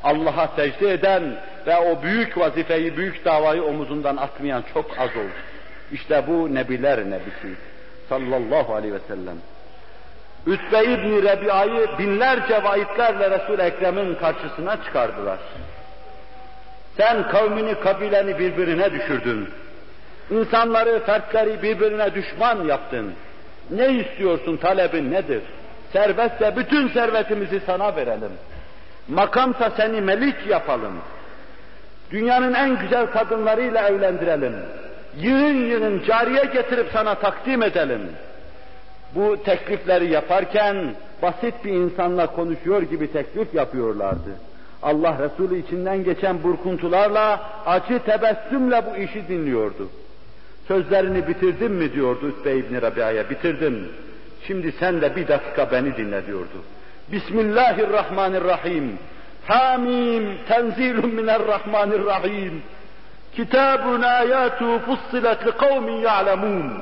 [0.04, 1.22] Allah'a secde eden
[1.66, 5.38] ve o büyük vazifeyi, büyük davayı omuzundan atmayan çok az oldu.
[5.92, 7.54] İşte bu Nebiler Nebisi
[8.09, 9.36] sallallahu aleyhi ve sellem.
[10.47, 15.39] Ütbe İbni Rebi'ayı binlerce vaitlerle Resul-i Ekrem'in karşısına çıkardılar.
[16.97, 19.49] Sen kavmini, kabileni birbirine düşürdün.
[20.30, 23.12] İnsanları, fertleri birbirine düşman yaptın.
[23.70, 25.43] Ne istiyorsun, talebin nedir?
[25.93, 28.32] Servetse bütün servetimizi sana verelim.
[29.09, 30.93] Makamsa seni melik yapalım.
[32.11, 34.55] Dünyanın en güzel kadınlarıyla evlendirelim.
[35.16, 38.12] Yığın yığın cariye getirip sana takdim edelim.
[39.14, 44.30] Bu teklifleri yaparken basit bir insanla konuşuyor gibi teklif yapıyorlardı.
[44.82, 49.88] Allah Resulü içinden geçen burkuntularla, acı tebessümle bu işi dinliyordu.
[50.68, 53.88] Sözlerini bitirdin mi diyordu Ütbe İbni Rabia'ya, bitirdim.
[54.46, 56.62] Şimdi sen de bir dakika beni dinle diyordu.
[57.12, 58.98] Bismillahirrahmanirrahim.
[59.46, 62.62] Hamim tenzilun minerrahmanirrahim.
[63.32, 66.72] Kitabun ayatu fussilet li kavmin ya'lemun.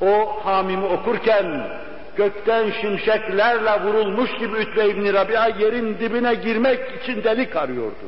[0.00, 1.68] O hamimi okurken
[2.16, 8.06] gökten şimşeklerle vurulmuş gibi Ütbe İbni Rabia yerin dibine girmek için delik arıyordu.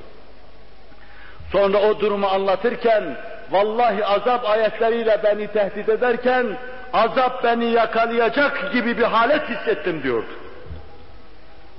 [1.53, 3.17] Sonra o durumu anlatırken
[3.51, 6.47] vallahi azap ayetleriyle beni tehdit ederken
[6.93, 10.31] azap beni yakalayacak gibi bir halet hissettim diyordu.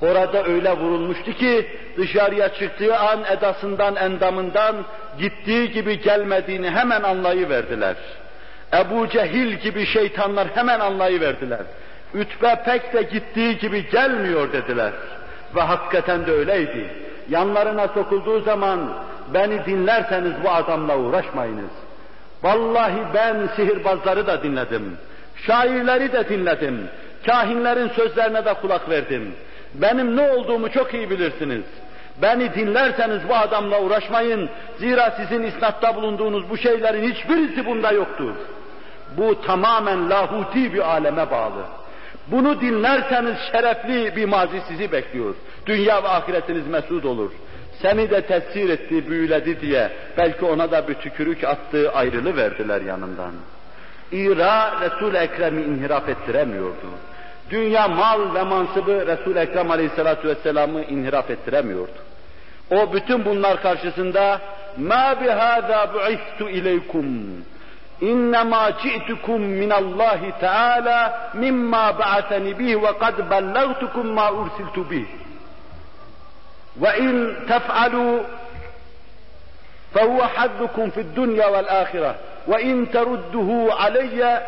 [0.01, 4.75] Orada öyle vurulmuştu ki dışarıya çıktığı an edasından, endamından
[5.19, 7.95] gittiği gibi gelmediğini hemen anlayıverdiler.
[8.73, 11.61] Ebu Cehil gibi şeytanlar hemen anlayıverdiler.
[12.13, 14.91] Ütbe pek de gittiği gibi gelmiyor dediler.
[15.55, 16.87] Ve hakikaten de öyleydi.
[17.29, 18.93] Yanlarına sokulduğu zaman
[19.33, 21.71] beni dinlerseniz bu adamla uğraşmayınız.
[22.43, 24.97] Vallahi ben sihirbazları da dinledim.
[25.47, 26.87] Şairleri de dinledim.
[27.25, 29.35] Kahinlerin sözlerine de kulak verdim.
[29.73, 31.63] Benim ne olduğumu çok iyi bilirsiniz.
[32.21, 34.49] Beni dinlerseniz bu adamla uğraşmayın.
[34.79, 38.33] Zira sizin isnatta bulunduğunuz bu şeylerin hiçbirisi bunda yoktur.
[39.16, 41.62] Bu tamamen lahuti bir aleme bağlı.
[42.26, 45.34] Bunu dinlerseniz şerefli bir mazi sizi bekliyor.
[45.66, 47.30] Dünya ve ahiretiniz mesut olur.
[47.82, 53.32] Seni de tesir etti, büyüledi diye belki ona da bir tükürük attığı ayrılı verdiler yanından.
[54.12, 56.86] İra Resul-i Ekrem'i inhiraf ettiremiyordu.
[57.50, 61.92] Dünya mal ve mansıbı Resul-i Ekrem Aleyhisselatü Vesselam'ı inhiraf ettiremiyordu.
[62.70, 64.40] O bütün bunlar karşısında
[64.80, 67.06] مَا بِهَذَا بُعِثْتُ اِلَيْكُمْ
[68.03, 75.05] اِنَّمَا جِئْتُكُمْ مِنَ اللّٰهِ تَعَالَى مِمَّا بَعَثَنِ بِهِ وَقَدْ بَلَّغْتُكُمْ مَا اُرْسِلْتُ بِهِ.
[76.79, 78.23] وَاِنْ تَفْعَلُوا
[79.91, 82.15] فَهُوَ حَدُّكُمْ فِي الدُّنْيَا وَالْآخِرَةِ.
[82.47, 84.41] وَاِنْ تَرُدُّهُ عَلَيَّ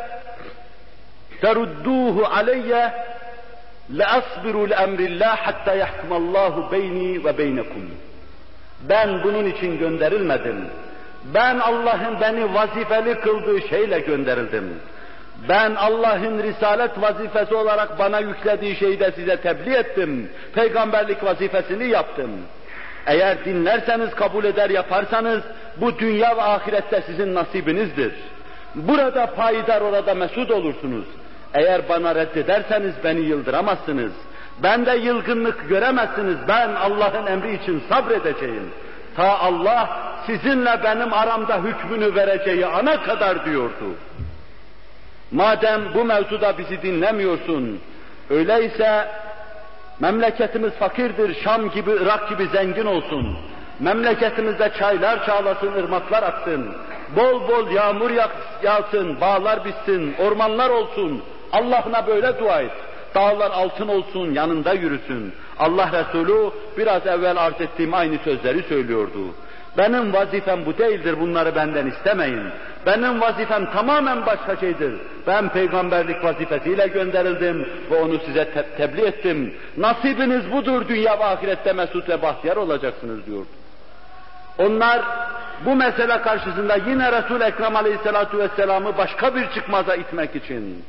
[1.42, 2.92] تَرُدُّوهُ عَلَيَّ
[3.90, 7.90] لَأَصْبِرُ لَأَمْرِ اللّٰهِ حَتَّى يَحْكُمَ اللّٰهُ بَيْنِي وَبَيْنَكُمْ.
[8.80, 10.70] Ben bunun için gönderilmedim.
[11.26, 14.74] Ben Allah'ın beni vazifeli kıldığı şeyle gönderildim.
[15.50, 20.30] Ben Allah'ın risalet vazifesi olarak bana yüklediği şeyi de size tebliğ ettim.
[20.56, 22.32] Peygamberlik vazifesini yaptım.
[23.06, 25.44] Eğer dinlerseniz, kabul eder yaparsanız
[25.78, 28.14] bu dünya ve ahirette sizin nasibinizdir.
[28.76, 31.06] Burada payidar, orada mesut olursunuz.
[31.54, 34.12] Eğer bana reddederseniz beni yıldıramazsınız.
[34.64, 36.38] Ben de yılgınlık göremezsiniz.
[36.48, 38.72] Ben Allah'ın emri için sabredeceğim.
[39.16, 39.90] Ta Allah
[40.26, 43.96] sizinle benim aramda hükmünü vereceği ana kadar diyordu.
[45.32, 47.80] Madem bu mevzuda bizi dinlemiyorsun,
[48.30, 49.08] öyleyse
[50.00, 53.38] memleketimiz fakirdir, Şam gibi, Irak gibi zengin olsun.
[53.80, 56.76] Memleketimizde çaylar çağlasın, ırmaklar aksın.
[57.16, 58.12] Bol bol yağmur
[58.64, 61.24] yağsın, bağlar bitsin, ormanlar olsun.
[61.52, 62.72] Allah'ına böyle dua et.
[63.16, 65.34] Dağlar altın olsun, yanında yürüsün.
[65.60, 69.20] Allah Resulü biraz evvel arz ettiğim aynı sözleri söylüyordu.
[69.78, 72.44] Benim vazifem bu değildir, bunları benden istemeyin.
[72.86, 74.94] Benim vazifem tamamen başka şeydir.
[75.28, 79.54] Ben peygamberlik vazifesiyle gönderildim ve onu size te tebliğ ettim.
[79.78, 83.48] Nasibiniz budur, dünya ve ahirette mesut ve bahtiyar olacaksınız diyordu.
[84.58, 85.02] Onlar
[85.66, 90.86] bu mesele karşısında yine Resul-i Ekrem Aleyhisselatü Vesselam'ı başka bir çıkmaza itmek için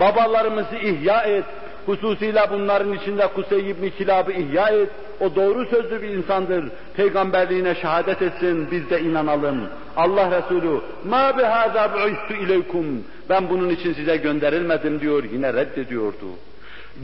[0.00, 1.44] Babalarımızı ihya et.
[1.86, 4.88] Hususıyla bunların içinde Kusey İbni Kilab'ı ihya et.
[5.20, 6.64] O doğru sözlü bir insandır.
[6.96, 9.60] Peygamberliğine şehadet etsin, biz de inanalım.
[9.96, 13.04] Allah Resulü, ma bihâzâ bu'istu ileykum.
[13.28, 16.26] Ben bunun için size gönderilmedim diyor, yine reddediyordu.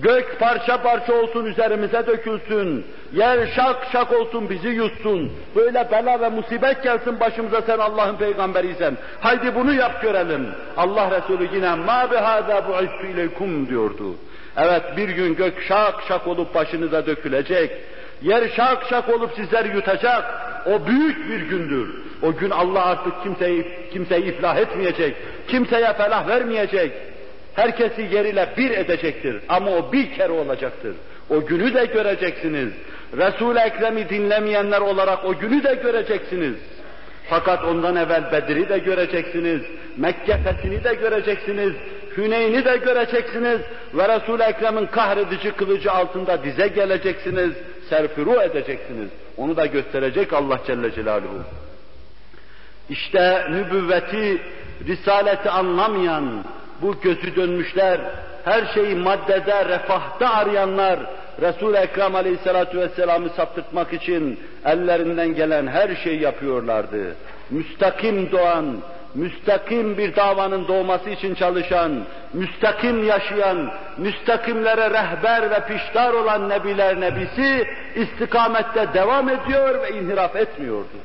[0.03, 2.87] Gök parça parça olsun üzerimize dökülsün.
[3.13, 5.33] Yer şak şak olsun bizi yutsun.
[5.57, 8.97] Böyle bela ve musibet gelsin başımıza sen Allah'ın peygamberiysen.
[9.21, 10.49] Haydi bunu yap görelim.
[10.77, 14.15] Allah Resulü yine ma bihâzâ bu'istu ileykum diyordu.
[14.57, 17.71] Evet bir gün gök şak şak olup başınıza dökülecek.
[18.23, 20.25] Yer şak şak olup sizleri yutacak.
[20.67, 21.89] O büyük bir gündür.
[22.23, 25.17] O gün Allah artık kimseyi, kimseyi iflah etmeyecek.
[25.49, 26.93] Kimseye felah vermeyecek
[27.55, 29.37] herkesi yeriyle bir edecektir.
[29.49, 30.97] Ama o bir kere olacaktır.
[31.31, 32.73] O günü de göreceksiniz.
[33.17, 36.57] Resul-i Ekrem'i dinlemeyenler olarak o günü de göreceksiniz.
[37.29, 39.63] Fakat ondan evvel Bedir'i de göreceksiniz,
[39.97, 41.73] Mekke fethini de göreceksiniz,
[42.17, 43.61] Hüneyn'i de göreceksiniz
[43.95, 47.53] ve Resul-i Ekrem'in kahredici kılıcı altında dize geleceksiniz,
[47.89, 49.09] serfiru edeceksiniz.
[49.37, 51.43] Onu da gösterecek Allah Celle Celaluhu.
[52.89, 54.43] İşte nübüvveti,
[54.87, 56.45] risaleti anlamayan,
[56.85, 58.01] bu gözü dönmüşler,
[58.45, 60.99] her şeyi maddede, refahta arayanlar,
[61.41, 67.17] Resul-i Ekrem Aleyhisselatü Vesselam'ı saptırtmak için ellerinden gelen her şeyi yapıyorlardı.
[67.51, 68.77] Müstakim doğan,
[69.15, 77.67] müstakim bir davanın doğması için çalışan, müstakim yaşayan, müstakimlere rehber ve piştar olan nebiler nebisi
[77.95, 80.99] istikamette devam ediyor ve inhiraf etmiyordu.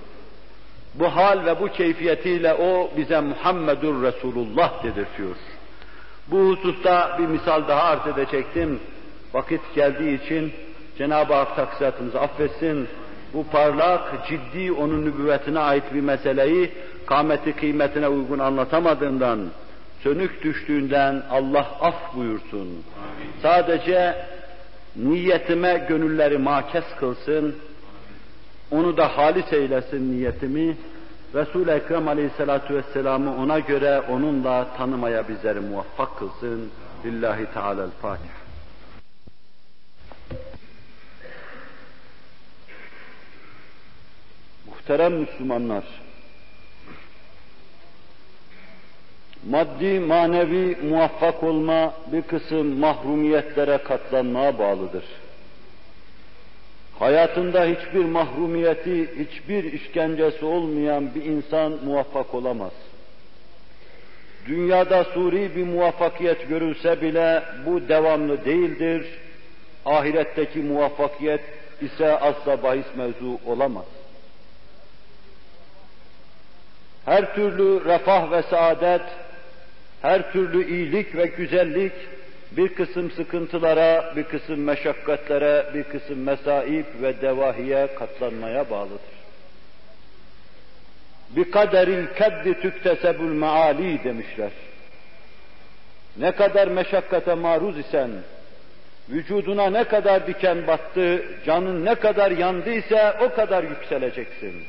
[0.95, 5.36] Bu hal ve bu keyfiyetiyle o bize Muhammedur Resulullah dedirtiyor.
[6.32, 8.80] Bu hususta bir misal daha arz edecektim.
[9.34, 10.53] Vakit geldiği için
[10.97, 12.88] Cenab-ı Hak taksiyatımızı affetsin.
[13.34, 16.71] Bu parlak, ciddi, onun nübüvvetine ait bir meseleyi
[17.05, 19.39] kâmeti kıymetine uygun anlatamadığından,
[20.03, 22.59] sönük düştüğünden Allah af buyursun.
[22.59, 23.32] Amin.
[23.41, 24.15] Sadece
[24.95, 27.55] niyetime gönülleri makes kılsın,
[28.71, 30.77] onu da halis eylesin niyetimi,
[31.36, 36.71] Resul-i Ekrem Aleyhisselatü Vesselam'ı ona göre onunla tanımaya bizleri muvaffak kılsın.
[37.05, 38.39] Lillahi Teala'l-Fatiha.
[44.67, 45.84] Muhterem Müslümanlar,
[49.49, 55.03] maddi manevi muvaffak olma bir kısım mahrumiyetlere katlanmaya bağlıdır
[57.00, 62.72] hayatında hiçbir mahrumiyeti, hiçbir işkencesi olmayan bir insan muvaffak olamaz.
[64.47, 69.08] Dünyada suri bir muvaffakiyet görülse bile bu devamlı değildir.
[69.86, 71.41] Ahiretteki muvaffakiyet
[71.82, 73.86] ise asla bahis mevzu olamaz.
[77.06, 79.02] Her türlü refah ve saadet,
[80.02, 81.93] her türlü iyilik ve güzellik,
[82.52, 89.20] bir kısım sıkıntılara, bir kısım meşakkatlere, bir kısım mesaip ve devahiye katlanmaya bağlıdır.
[91.30, 94.52] Bir kaderil keddi tüktesebül maali demişler.
[96.18, 98.10] Ne kadar meşakkate maruz isen,
[99.10, 104.64] vücuduna ne kadar diken battı, canın ne kadar yandıysa o kadar yükseleceksin.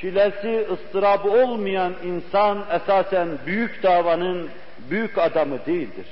[0.00, 4.50] Çilesi, ıstırabı olmayan insan esasen büyük davanın
[4.90, 6.06] büyük adamı değildir.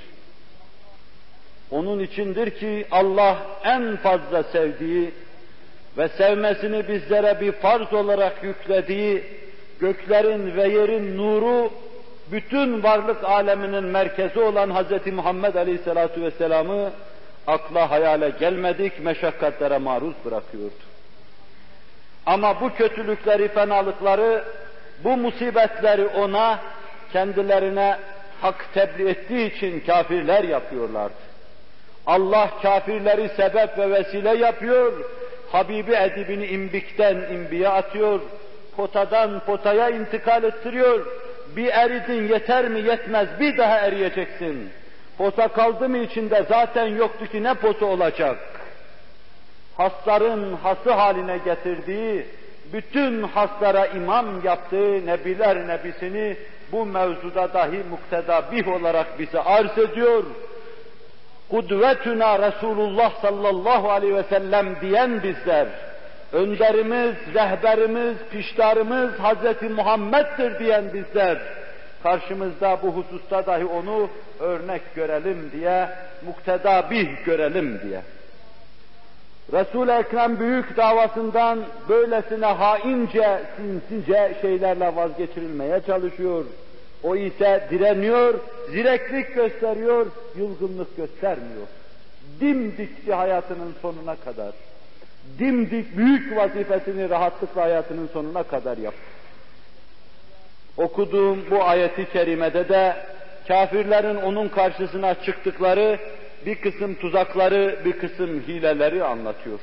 [1.71, 5.11] Onun içindir ki Allah en fazla sevdiği
[5.99, 9.25] ve sevmesini bizlere bir farz olarak yüklediği
[9.81, 11.71] göklerin ve yerin nuru
[12.33, 15.07] bütün varlık aleminin merkezi olan Hz.
[15.13, 16.91] Muhammed Aleyhisselatü Vesselam'ı
[17.47, 20.75] akla hayale gelmedik meşakkatlere maruz bırakıyordu.
[22.27, 24.45] Ama bu kötülükleri, fenalıkları,
[25.05, 26.59] bu musibetleri ona,
[27.13, 27.99] kendilerine
[28.41, 31.15] hak tebliğ ettiği için kafirler yapıyorlardı.
[32.07, 34.93] Allah kafirleri sebep ve vesile yapıyor,
[35.53, 38.21] Habibi edibini imbikten imbiye atıyor,
[38.77, 41.07] potadan potaya intikal ettiriyor.
[41.57, 44.71] Bir eridin yeter mi yetmez bir daha eriyeceksin.
[45.19, 48.39] Pota kaldı mı içinde zaten yoktu ki ne potu olacak.
[49.77, 52.27] Hasların hası haline getirdiği,
[52.73, 56.37] bütün haslara imam yaptığı Nebiler Nebisini
[56.73, 60.25] bu mevzuda dahi muktedabih olarak bize arz ediyor.
[61.51, 65.67] Kudvetuna Resulullah sallallahu aleyhi ve sellem diyen bizler,
[66.33, 69.71] önderimiz, rehberimiz, piştarımız Hz.
[69.71, 71.39] Muhammed'dir diyen bizler,
[72.03, 74.11] karşımızda bu hususta dahi onu
[74.41, 75.89] örnek görelim diye,
[76.27, 78.01] mukteda bih görelim diye.
[79.53, 86.45] Resul-i Ekrem büyük davasından böylesine haince, sinsice şeylerle vazgeçirilmeye çalışıyor.
[87.03, 88.35] O ise direniyor,
[88.71, 91.67] zireklik gösteriyor, yılgınlık göstermiyor.
[92.41, 94.53] Dimdikti hayatının sonuna kadar.
[95.39, 99.01] Dimdik büyük vazifesini rahatlıkla hayatının sonuna kadar yaptı.
[100.77, 102.97] Okuduğum bu ayeti kerimede de
[103.49, 105.99] kafirlerin onun karşısına çıktıkları
[106.47, 109.59] bir kısım tuzakları, bir kısım hileleri anlatıyor.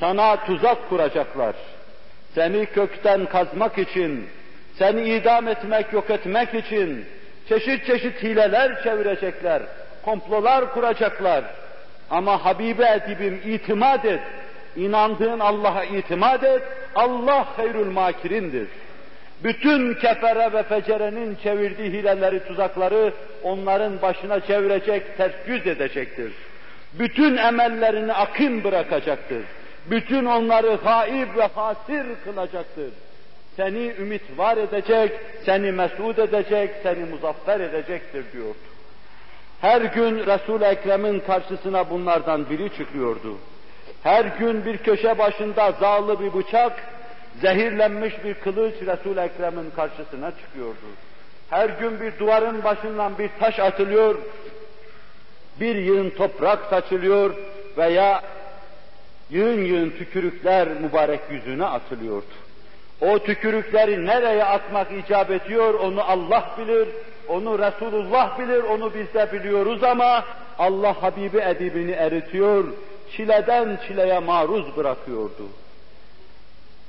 [0.00, 1.54] Sana tuzak kuracaklar.
[2.34, 4.26] Seni kökten kazmak için,
[4.78, 7.04] seni idam etmek, yok etmek için
[7.48, 9.62] çeşit çeşit hileler çevirecekler,
[10.04, 11.44] komplolar kuracaklar.
[12.10, 14.20] Ama Habibe edibim itimat et,
[14.76, 16.62] inandığın Allah'a itimat et,
[16.94, 18.68] Allah hayrul makirindir.
[19.44, 23.12] Bütün kefere ve fecerenin çevirdiği hileleri, tuzakları
[23.42, 26.32] onların başına çevirecek, ters yüz edecektir.
[26.92, 29.42] Bütün emellerini akın bırakacaktır.
[29.86, 32.90] Bütün onları haib ve hasir kılacaktır.
[33.56, 35.12] Seni ümit var edecek,
[35.44, 38.58] seni mesud edecek, seni muzaffer edecektir diyordu.
[39.60, 43.38] Her gün Resul-i Ekrem'in karşısına bunlardan biri çıkıyordu.
[44.02, 46.72] Her gün bir köşe başında zağlı bir bıçak,
[47.42, 50.86] zehirlenmiş bir kılıç Resul-i Ekrem'in karşısına çıkıyordu.
[51.50, 54.18] Her gün bir duvarın başından bir taş atılıyor,
[55.60, 57.34] bir yığın toprak saçılıyor
[57.76, 58.22] veya
[59.30, 62.26] yığın yığın tükürükler mübarek yüzüne atılıyordu.
[63.00, 66.88] O tükürükleri nereye atmak icap ediyor onu Allah bilir,
[67.28, 70.24] onu Resulullah bilir, onu biz de biliyoruz ama
[70.58, 72.64] Allah Habibi edibini eritiyor,
[73.16, 75.42] çileden çileye maruz bırakıyordu.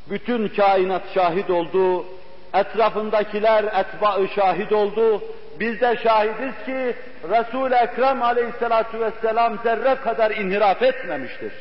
[0.09, 2.05] Bütün kainat şahit oldu,
[2.53, 5.23] etrafındakiler etbaı şahit oldu.
[5.59, 6.95] Biz de şahidiz ki
[7.29, 11.53] Resul-i Ekrem aleyhissalatu vesselam zerre kadar inhiraf etmemiştir.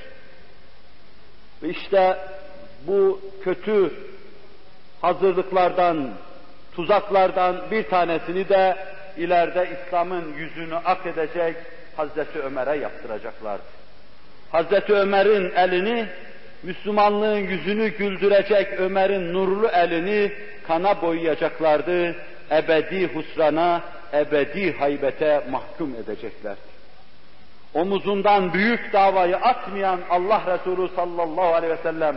[1.62, 2.16] İşte
[2.86, 3.92] bu kötü
[5.00, 6.10] hazırlıklardan,
[6.76, 8.76] tuzaklardan bir tanesini de
[9.16, 11.56] ileride İslam'ın yüzünü ak edecek
[11.96, 13.62] Hazreti Ömer'e yaptıracaklardı.
[14.52, 16.06] Hazreti Ömer'in elini,
[16.63, 20.31] Müslümanlığın yüzünü güldürecek Ömer'in nurlu elini
[20.67, 22.15] kana boyayacaklardı.
[22.51, 23.81] Ebedi husrana,
[24.13, 26.75] ebedi haybete mahkum edeceklerdi.
[27.73, 32.15] Omuzundan büyük davayı atmayan Allah Resulü sallallahu aleyhi ve sellem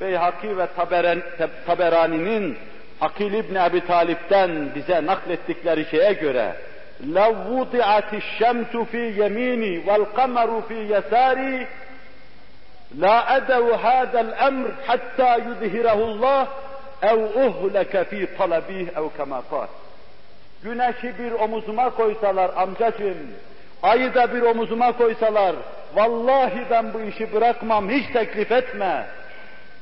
[0.00, 1.22] Beyhaki ve Taberen,
[1.66, 2.56] Taberani'nin
[3.00, 6.56] Akil İbni Ebi Talip'ten bize naklettikleri şeye göre
[7.06, 11.66] لَوْ وُضِعَتِ الشَّمْسُ فِي يَمِينِي وَالْقَمَرُ فِي يَسَارِي
[13.01, 16.47] La edev hadel emr hatta yudhirahullah
[17.01, 19.67] ev uhleke fi talabih ev kema kal.
[20.63, 23.17] Güneşi bir omuzuma koysalar amcacığım,
[23.83, 25.55] ayı da bir omuzuma koysalar,
[25.95, 29.05] vallahi ben bu işi bırakmam, hiç teklif etme.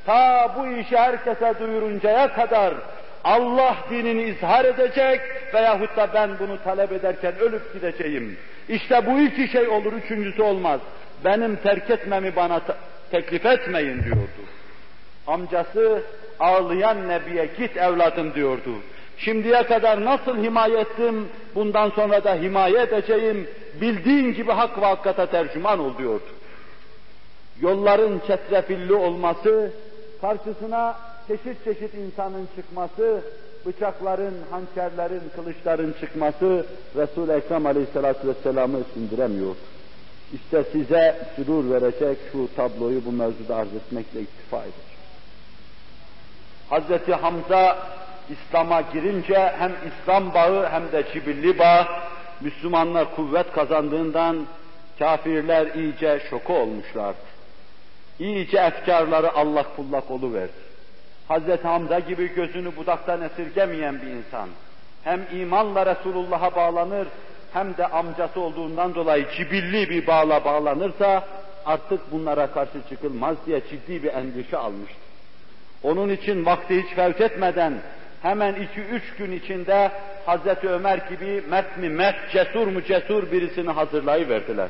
[0.06, 2.74] Ta bu işi herkese duyuruncaya kadar
[3.24, 5.22] Allah dinini izhar edecek
[5.54, 8.38] veyahut da ben bunu talep ederken ölüp gideceğim.
[8.70, 10.80] İşte bu iki şey olur, üçüncüsü olmaz.
[11.26, 12.60] Benim terk etmemi bana
[13.12, 14.42] teklif etmeyin diyordu.
[15.28, 16.04] Amcası
[16.40, 18.72] ağlayan Nebi'ye git evladım diyordu.
[19.18, 23.48] Şimdiye kadar nasıl himaye ettim, bundan sonra da himaye edeceğim,
[23.82, 26.30] bildiğin gibi hak ve hakikata tercüman ol diyordu.
[27.62, 29.72] Yolların çetrefilli olması,
[30.22, 30.96] karşısına
[31.28, 33.22] çeşit çeşit insanın çıkması,
[33.66, 39.56] bıçakların, hançerlerin, kılıçların çıkması Resul-i Ekrem Aleyhisselatü Vesselam'ı sindiremiyor.
[40.34, 44.92] İşte size sürur verecek şu tabloyu bu mevzuda arz etmekle iktifa edeceğim.
[46.70, 47.78] Hazreti Hamza
[48.30, 51.88] İslam'a girince hem İslam bağı hem de cibilli bağ
[52.42, 54.46] Müslümanlar kuvvet kazandığından
[55.00, 57.18] kafirler iyice şoku olmuşlardı.
[58.20, 60.52] İyice efkarları allak pullak oluverdi.
[61.28, 64.50] Hazreti Hamza gibi gözünü budaktan esirgemeyen bir insan
[65.04, 67.08] hem imanla Resulullah'a bağlanır
[67.54, 71.24] hem de amcası olduğundan dolayı cibilli bir bağla bağlanırsa
[71.66, 75.00] artık bunlara karşı çıkılmaz diye ciddi bir endişe almıştı.
[75.84, 77.74] Onun için vakti hiç fevt etmeden
[78.22, 79.92] hemen iki üç gün içinde
[80.26, 84.70] Hazreti Ömer gibi mert mi mert, cesur mu cesur birisini hazırlayıverdiler.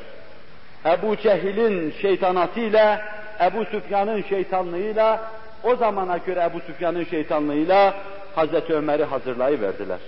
[0.86, 3.02] Ebu Cehil'in şeytanatıyla,
[3.42, 5.32] Ebu Süfyan'ın şeytanlığıyla,
[5.64, 7.94] o zamana göre Ebu Süfyan'ın şeytanlığıyla
[8.36, 10.00] Hazreti Ömer'i hazırlayıverdiler.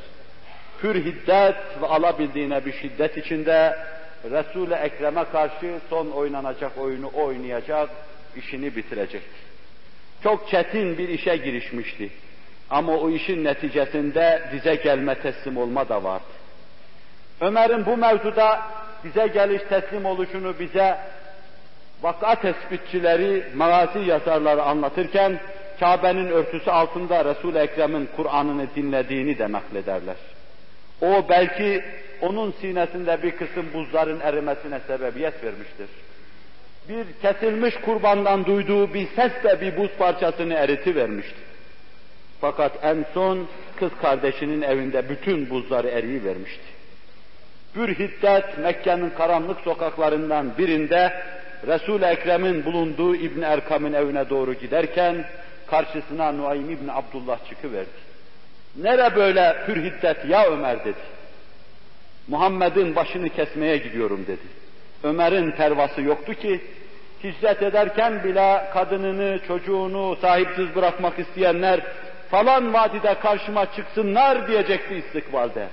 [0.84, 3.78] Pür hiddet ve alabildiğine bir şiddet içinde
[4.32, 7.90] Resul-i Ekrem'e karşı son oynanacak oyunu oynayacak,
[8.36, 9.22] işini bitirecek.
[10.24, 12.10] çok çetin bir işe girişmişti.
[12.70, 16.34] Ama o işin neticesinde dize gelme teslim olma da vardı.
[17.42, 18.62] Ömer'in bu mevzuda
[19.04, 20.98] bize geliş teslim oluşunu bize
[22.02, 25.40] vaka tespitçileri, magazi yazarları anlatırken
[25.80, 30.33] Kabe'nin örtüsü altında Resul-i Ekrem'in Kur'an'ını dinlediğini de naklederler.
[31.02, 31.84] O belki
[32.22, 35.88] onun sinesinde bir kısım buzların erimesine sebebiyet vermiştir.
[36.90, 41.40] Bir kesilmiş kurbandan duyduğu bir sesle bir buz parçasını eriti vermişti.
[42.42, 46.64] Fakat en son kız kardeşinin evinde bütün buzları eriyi vermişti.
[47.76, 51.14] Bir hiddet Mekke'nin karanlık sokaklarından birinde
[51.68, 55.26] Resul-i Ekrem'in bulunduğu İbn Erkam'ın evine doğru giderken
[55.68, 58.13] karşısına Nuaym İbn Abdullah çıkıverdi.
[58.76, 61.00] Nere böyle pür hiddet ya Ömer dedi.
[62.28, 64.48] Muhammed'in başını kesmeye gidiyorum dedi.
[65.04, 66.62] Ömer'in pervası yoktu ki
[67.24, 71.80] hicret ederken bile kadınını, çocuğunu sahipsiz bırakmak isteyenler
[72.32, 75.68] falan vadide karşıma çıksınlar diyecekti istikbalde.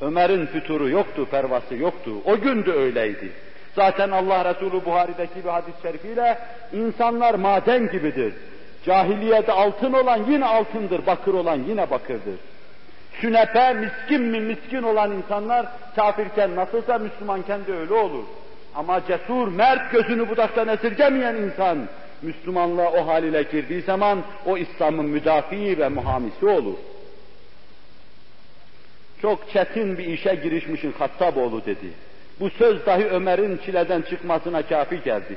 [0.00, 2.10] Ömer'in füturu yoktu, pervası yoktu.
[2.24, 3.32] O gün de öyleydi.
[3.74, 6.38] Zaten Allah Resulü Buhari'deki bir hadis-i şerifiyle
[6.72, 8.34] insanlar maden gibidir.
[8.86, 12.34] Cahiliyede altın olan yine altındır, bakır olan yine bakırdır.
[13.20, 15.66] Sünepe, miskin mi miskin olan insanlar
[15.96, 18.24] kafirken nasılsa Müslümanken de öyle olur.
[18.74, 21.78] Ama cesur, mert, gözünü budaktan esirgemeyen insan,
[22.22, 26.76] Müslümanlığa o haliyle girdiği zaman o İslam'ın müdafii ve muhamisi olur.
[29.22, 31.86] Çok çetin bir işe girişmişin Hattaboğlu dedi.
[32.40, 35.36] Bu söz dahi Ömer'in çileden çıkmasına kafi geldi.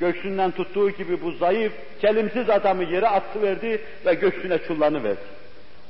[0.00, 3.08] Göğsünden tuttuğu gibi bu zayıf, kelimsiz adamı yere
[3.42, 4.58] verdi ve göğsüne
[5.04, 5.38] verdi.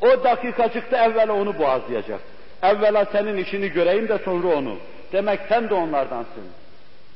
[0.01, 2.21] O dakikacıkta evvela onu boğazlayacak.
[2.63, 4.77] Evvela senin işini göreyim de sonra onu.
[5.13, 6.45] Demek sen de onlardansın.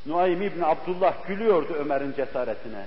[0.06, 2.86] Nuaym İbni Abdullah gülüyordu Ömer'in cesaretine.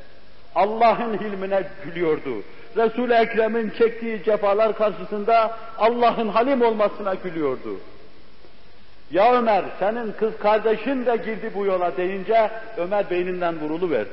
[0.55, 2.43] Allah'ın hilmine gülüyordu.
[2.77, 7.79] Resul-i Ekrem'in çektiği cefalar karşısında Allah'ın halim olmasına gülüyordu.
[9.11, 14.09] Ya Ömer senin kız kardeşin de girdi bu yola deyince Ömer beyninden vuruluverdi.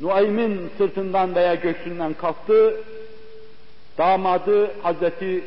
[0.00, 2.74] Nuaym'in sırtından veya göğsünden kalktı,
[3.98, 5.44] damadı Hazreti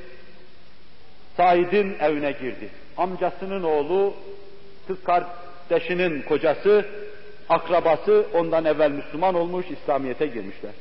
[1.38, 2.70] Said'in evine girdi.
[2.98, 4.14] Amcasının oğlu,
[4.88, 6.86] kız kardeşinin kocası,
[7.50, 10.72] akrabası ondan evvel Müslüman olmuş, İslamiyet'e girmişler.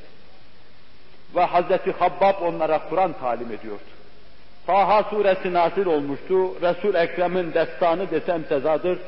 [1.36, 3.99] Ve Hazreti Habbab onlara Kur'an talim ediyordu.
[4.70, 6.60] Taha suresi nazil olmuştu.
[6.62, 8.98] Resul Ekrem'in destanı desem sezadır.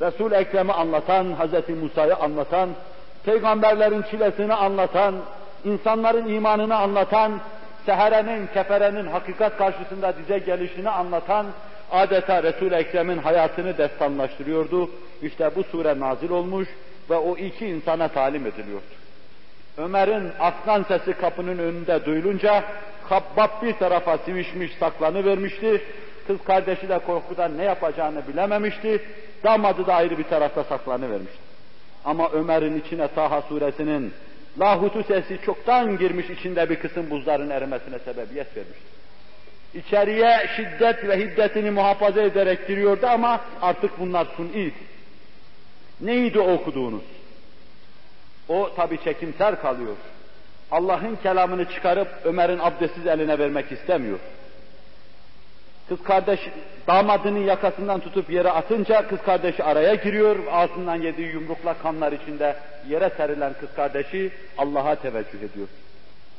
[0.00, 1.68] Resul Ekrem'i anlatan, Hz.
[1.82, 2.68] Musa'yı anlatan,
[3.24, 5.14] peygamberlerin çilesini anlatan,
[5.64, 7.40] insanların imanını anlatan,
[7.86, 11.46] seherenin, keferenin hakikat karşısında dize gelişini anlatan,
[11.92, 14.90] adeta Resul Ekrem'in hayatını destanlaştırıyordu.
[15.22, 16.68] İşte bu sure nazil olmuş
[17.10, 18.84] ve o iki insana talim ediliyordu.
[19.78, 22.64] Ömer'in aslan sesi kapının önünde duyulunca
[23.12, 25.82] Habbab bir tarafa sivişmiş saklanı vermişti.
[26.26, 29.02] Kız kardeşi de korkudan ne yapacağını bilememişti.
[29.44, 31.38] Damadı da ayrı bir tarafta saklanı vermişti.
[32.04, 34.12] Ama Ömer'in içine Taha suresinin
[34.60, 38.92] lahutu sesi çoktan girmiş içinde bir kısım buzların erimesine sebebiyet vermişti.
[39.74, 44.92] İçeriye şiddet ve hiddetini muhafaza ederek giriyordu ama artık bunlar sun'iydi.
[46.00, 47.02] Neydi okuduğunuz?
[48.48, 49.96] O tabi çekimser kalıyor.
[50.72, 54.18] Allah'ın kelamını çıkarıp Ömer'in abdestsiz eline vermek istemiyor.
[55.88, 56.40] Kız kardeş
[56.86, 60.36] damadının yakasından tutup yere atınca kız kardeşi araya giriyor.
[60.50, 62.56] Ağzından yediği yumrukla kanlar içinde
[62.88, 65.68] yere serilen kız kardeşi Allah'a teveccüh ediyor.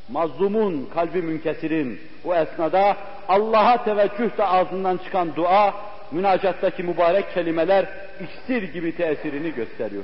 [0.10, 2.98] Mazlumun, kalbi münkesirin o esnada
[3.28, 5.74] Allah'a teveccüh de ağzından çıkan dua,
[6.12, 7.86] münacattaki mübarek kelimeler
[8.22, 10.04] iksir gibi tesirini gösteriyor.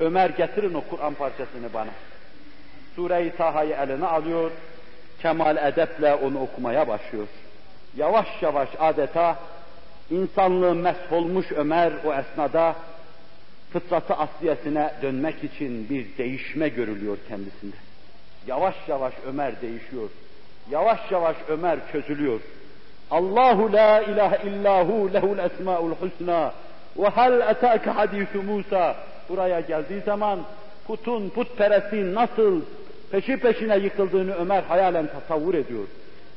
[0.00, 1.90] Ömer getirin o Kur'an parçasını bana.
[2.98, 4.50] Sure-i Taha'yı eline alıyor,
[5.22, 7.26] kemal edeple onu okumaya başlıyor.
[7.96, 9.36] Yavaş yavaş adeta
[10.10, 12.74] insanlığı mesholmuş Ömer o esnada
[13.72, 17.76] fıtratı asliyesine dönmek için bir değişme görülüyor kendisinde.
[18.46, 20.08] Yavaş yavaş Ömer değişiyor.
[20.70, 22.40] Yavaş yavaş Ömer çözülüyor.
[23.10, 26.52] Allahu la ilahe illahu lehul esmaul husna
[26.96, 28.96] ve hal etâke hadîsü Musa
[29.28, 30.40] buraya geldiği zaman
[30.86, 32.60] putun, putperestliğin nasıl
[33.10, 35.84] peşi peşine yıkıldığını Ömer hayalen tasavvur ediyor.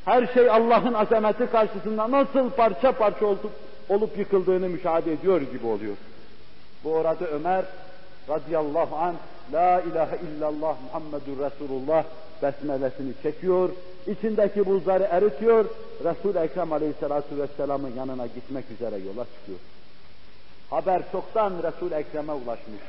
[0.06, 3.52] Her şey Allah'ın azameti karşısında nasıl parça parça olup,
[3.90, 5.96] olup yıkıldığını müşahede ediyor gibi oluyor.
[6.84, 7.66] Bu orada Ömer
[8.30, 9.16] radıyallahu an
[9.54, 12.04] La ilahe illallah Muhammedur Resulullah
[12.44, 13.70] besmelesini çekiyor,
[14.08, 15.66] içindeki buzları eritiyor,
[16.04, 19.60] Resul-i Ekrem aleyhissalatu vesselamın yanına gitmek üzere yola çıkıyor.
[20.70, 22.82] Haber çoktan Resul-i Ekrem'e ulaşmış.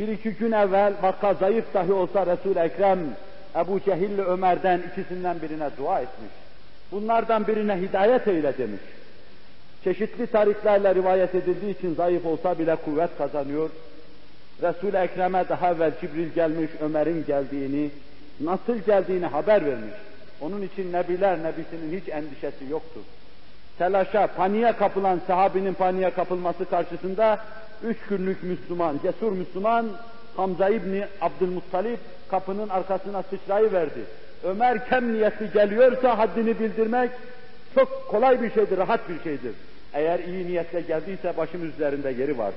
[0.00, 2.98] Bir iki gün evvel vaka zayıf dahi olsa resul Ekrem
[3.56, 6.30] Ebu Cehil ile Ömer'den ikisinden birine dua etmiş.
[6.92, 8.80] Bunlardan birine hidayet eyle demiş.
[9.84, 13.70] Çeşitli tarihlerle rivayet edildiği için zayıf olsa bile kuvvet kazanıyor.
[14.62, 17.90] Resul-i Ekrem'e daha evvel Cibril gelmiş, Ömer'in geldiğini,
[18.40, 19.94] nasıl geldiğini haber vermiş.
[20.40, 23.02] Onun için Nebiler Nebisi'nin hiç endişesi yoktur.
[23.80, 27.38] Telaşa, paniğe kapılan sahabinin paniğe kapılması karşısında
[27.82, 29.86] üç günlük Müslüman, cesur Müslüman
[30.36, 31.98] Hamza İbni Abdülmuttalip
[32.30, 34.00] kapının arkasına sıçrayıverdi.
[34.44, 37.10] Ömer kem niyetli geliyorsa haddini bildirmek
[37.74, 39.54] çok kolay bir şeydir, rahat bir şeydir.
[39.94, 42.54] Eğer iyi niyetle geldiyse başım üzerinde yeri var.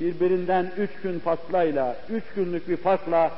[0.00, 3.30] Birbirinden üç gün faslayla, üç günlük bir farkla,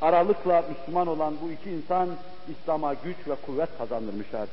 [0.00, 2.08] aralıkla Müslüman olan bu iki insan
[2.48, 4.48] İslam'a güç ve kuvvet kazandırmışlar.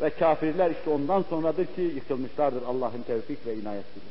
[0.00, 4.06] Ve kafirler işte ondan sonradır ki yıkılmışlardır Allah'ın tevfik ve inayetiyle.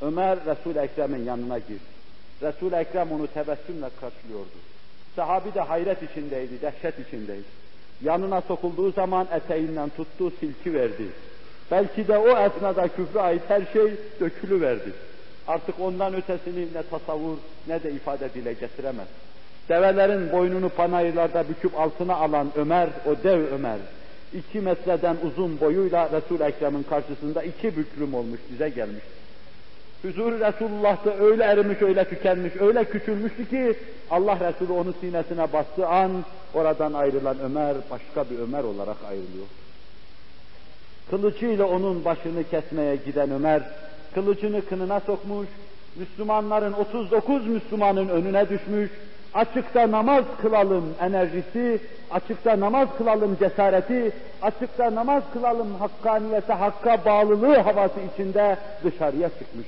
[0.00, 1.90] Ömer Resul-i Ekrem'in yanına girdi.
[2.42, 4.58] Resul-i Ekrem onu tebessümle karşılıyordu.
[5.16, 7.60] Sahabi de hayret içindeydi, dehşet içindeydi.
[8.02, 11.06] Yanına sokulduğu zaman eteğinden tuttu, silki verdi.
[11.70, 14.92] Belki de o esnada küfre ait her şey dökülü verdi.
[15.48, 17.36] Artık ondan ötesini ne tasavvur
[17.66, 19.06] ne de ifade dile getiremez.
[19.68, 23.78] Develerin boynunu panayırlarda büküp altına alan Ömer, o dev Ömer,
[24.34, 29.04] iki metreden uzun boyuyla Resul-i Ekrem'in karşısında iki büklüm olmuş, bize gelmiş.
[30.02, 33.74] Huzur Resulullah'ta öyle erimiş, öyle tükenmiş, öyle küçülmüştü ki
[34.10, 36.24] Allah Resulü onu sinesine bastığı an
[36.54, 39.46] oradan ayrılan Ömer başka bir Ömer olarak ayrılıyor.
[41.10, 43.62] Kılıcıyla onun başını kesmeye giden Ömer,
[44.14, 45.48] kılıcını kınına sokmuş,
[45.96, 48.90] Müslümanların 39 Müslümanın önüne düşmüş,
[49.34, 51.80] açıkta namaz kılalım enerjisi,
[52.10, 54.12] açıkta namaz kılalım cesareti,
[54.42, 59.66] açıkta namaz kılalım hakkaniyete, hakka bağlılığı havası içinde dışarıya çıkmış.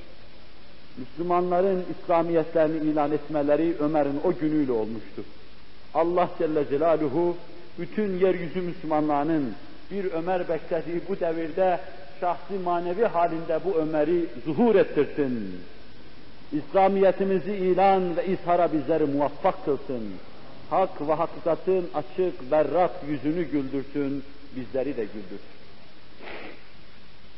[0.97, 5.23] Müslümanların İslamiyetlerini ilan etmeleri Ömer'in o günüyle olmuştu.
[5.93, 7.37] Allah Celle Celaluhu
[7.79, 9.53] bütün yeryüzü Müslümanlarının
[9.91, 11.79] bir Ömer beklediği bu devirde
[12.19, 15.61] şahsi manevi halinde bu Ömer'i zuhur ettirsin.
[16.53, 20.03] İslamiyetimizi ilan ve izhara bizleri muvaffak kılsın.
[20.69, 24.23] Hak ve hakikatin açık, berrak yüzünü güldürsün,
[24.55, 25.53] bizleri de güldürsün.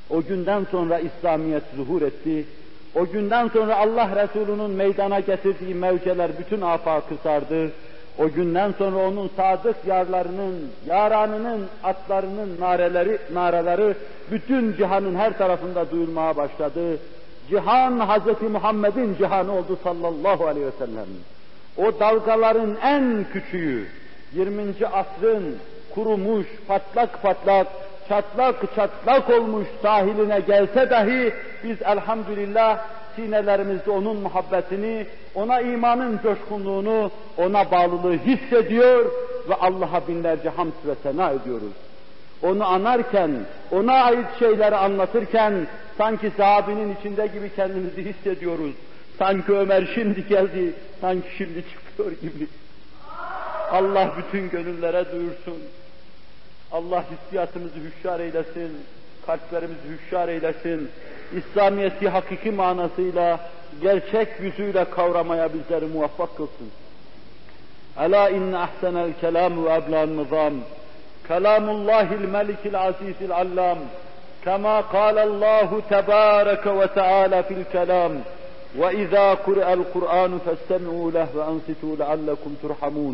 [0.09, 2.45] O günden sonra İslamiyet zuhur etti.
[2.95, 7.71] O günden sonra Allah Resulü'nün meydana getirdiği mevceler bütün afakı sardı.
[8.17, 10.55] O günden sonra onun sadık yarlarının,
[10.87, 13.95] yaranının, atlarının nareleri, naraları
[14.31, 16.97] bütün cihanın her tarafında duyulmaya başladı.
[17.49, 21.07] Cihan Hazreti Muhammed'in cihanı oldu sallallahu aleyhi ve sellem.
[21.77, 23.87] O dalgaların en küçüğü,
[24.33, 24.63] 20.
[24.93, 25.57] asrın
[25.95, 27.67] kurumuş, patlak patlak,
[28.09, 32.79] çatlak çatlak olmuş sahiline gelse dahi biz elhamdülillah
[33.15, 39.05] sinelerimizde onun muhabbetini, ona imanın coşkunluğunu, ona bağlılığı hissediyor
[39.49, 41.73] ve Allah'a binlerce hamd ve sena ediyoruz.
[42.43, 43.31] Onu anarken,
[43.71, 45.67] ona ait şeyleri anlatırken
[45.97, 48.75] sanki sahabinin içinde gibi kendimizi hissediyoruz.
[49.19, 52.47] Sanki Ömer şimdi geldi, sanki şimdi çıkıyor gibi.
[53.71, 55.57] Allah bütün gönüllere duyursun.
[56.71, 58.71] Allah hissiyatımızı hüşşar eylesin,
[59.25, 60.89] kalplerimizi hüşşar eylesin.
[61.37, 63.39] İslamiyeti hakiki manasıyla,
[63.81, 66.71] gerçek yüzüyle kavramaya bizleri muvaffak kılsın.
[67.99, 70.53] Ela inne ahsenel kelam ve eblan nizam.
[71.27, 73.77] Kelamullahil melikil azizil allam.
[74.45, 78.21] كما قال الله تبارك وتعالى في الكلام
[78.77, 83.13] وإذا قرأ القرآن فاستمعوا له وأنصتوا لعلكم ترحمون.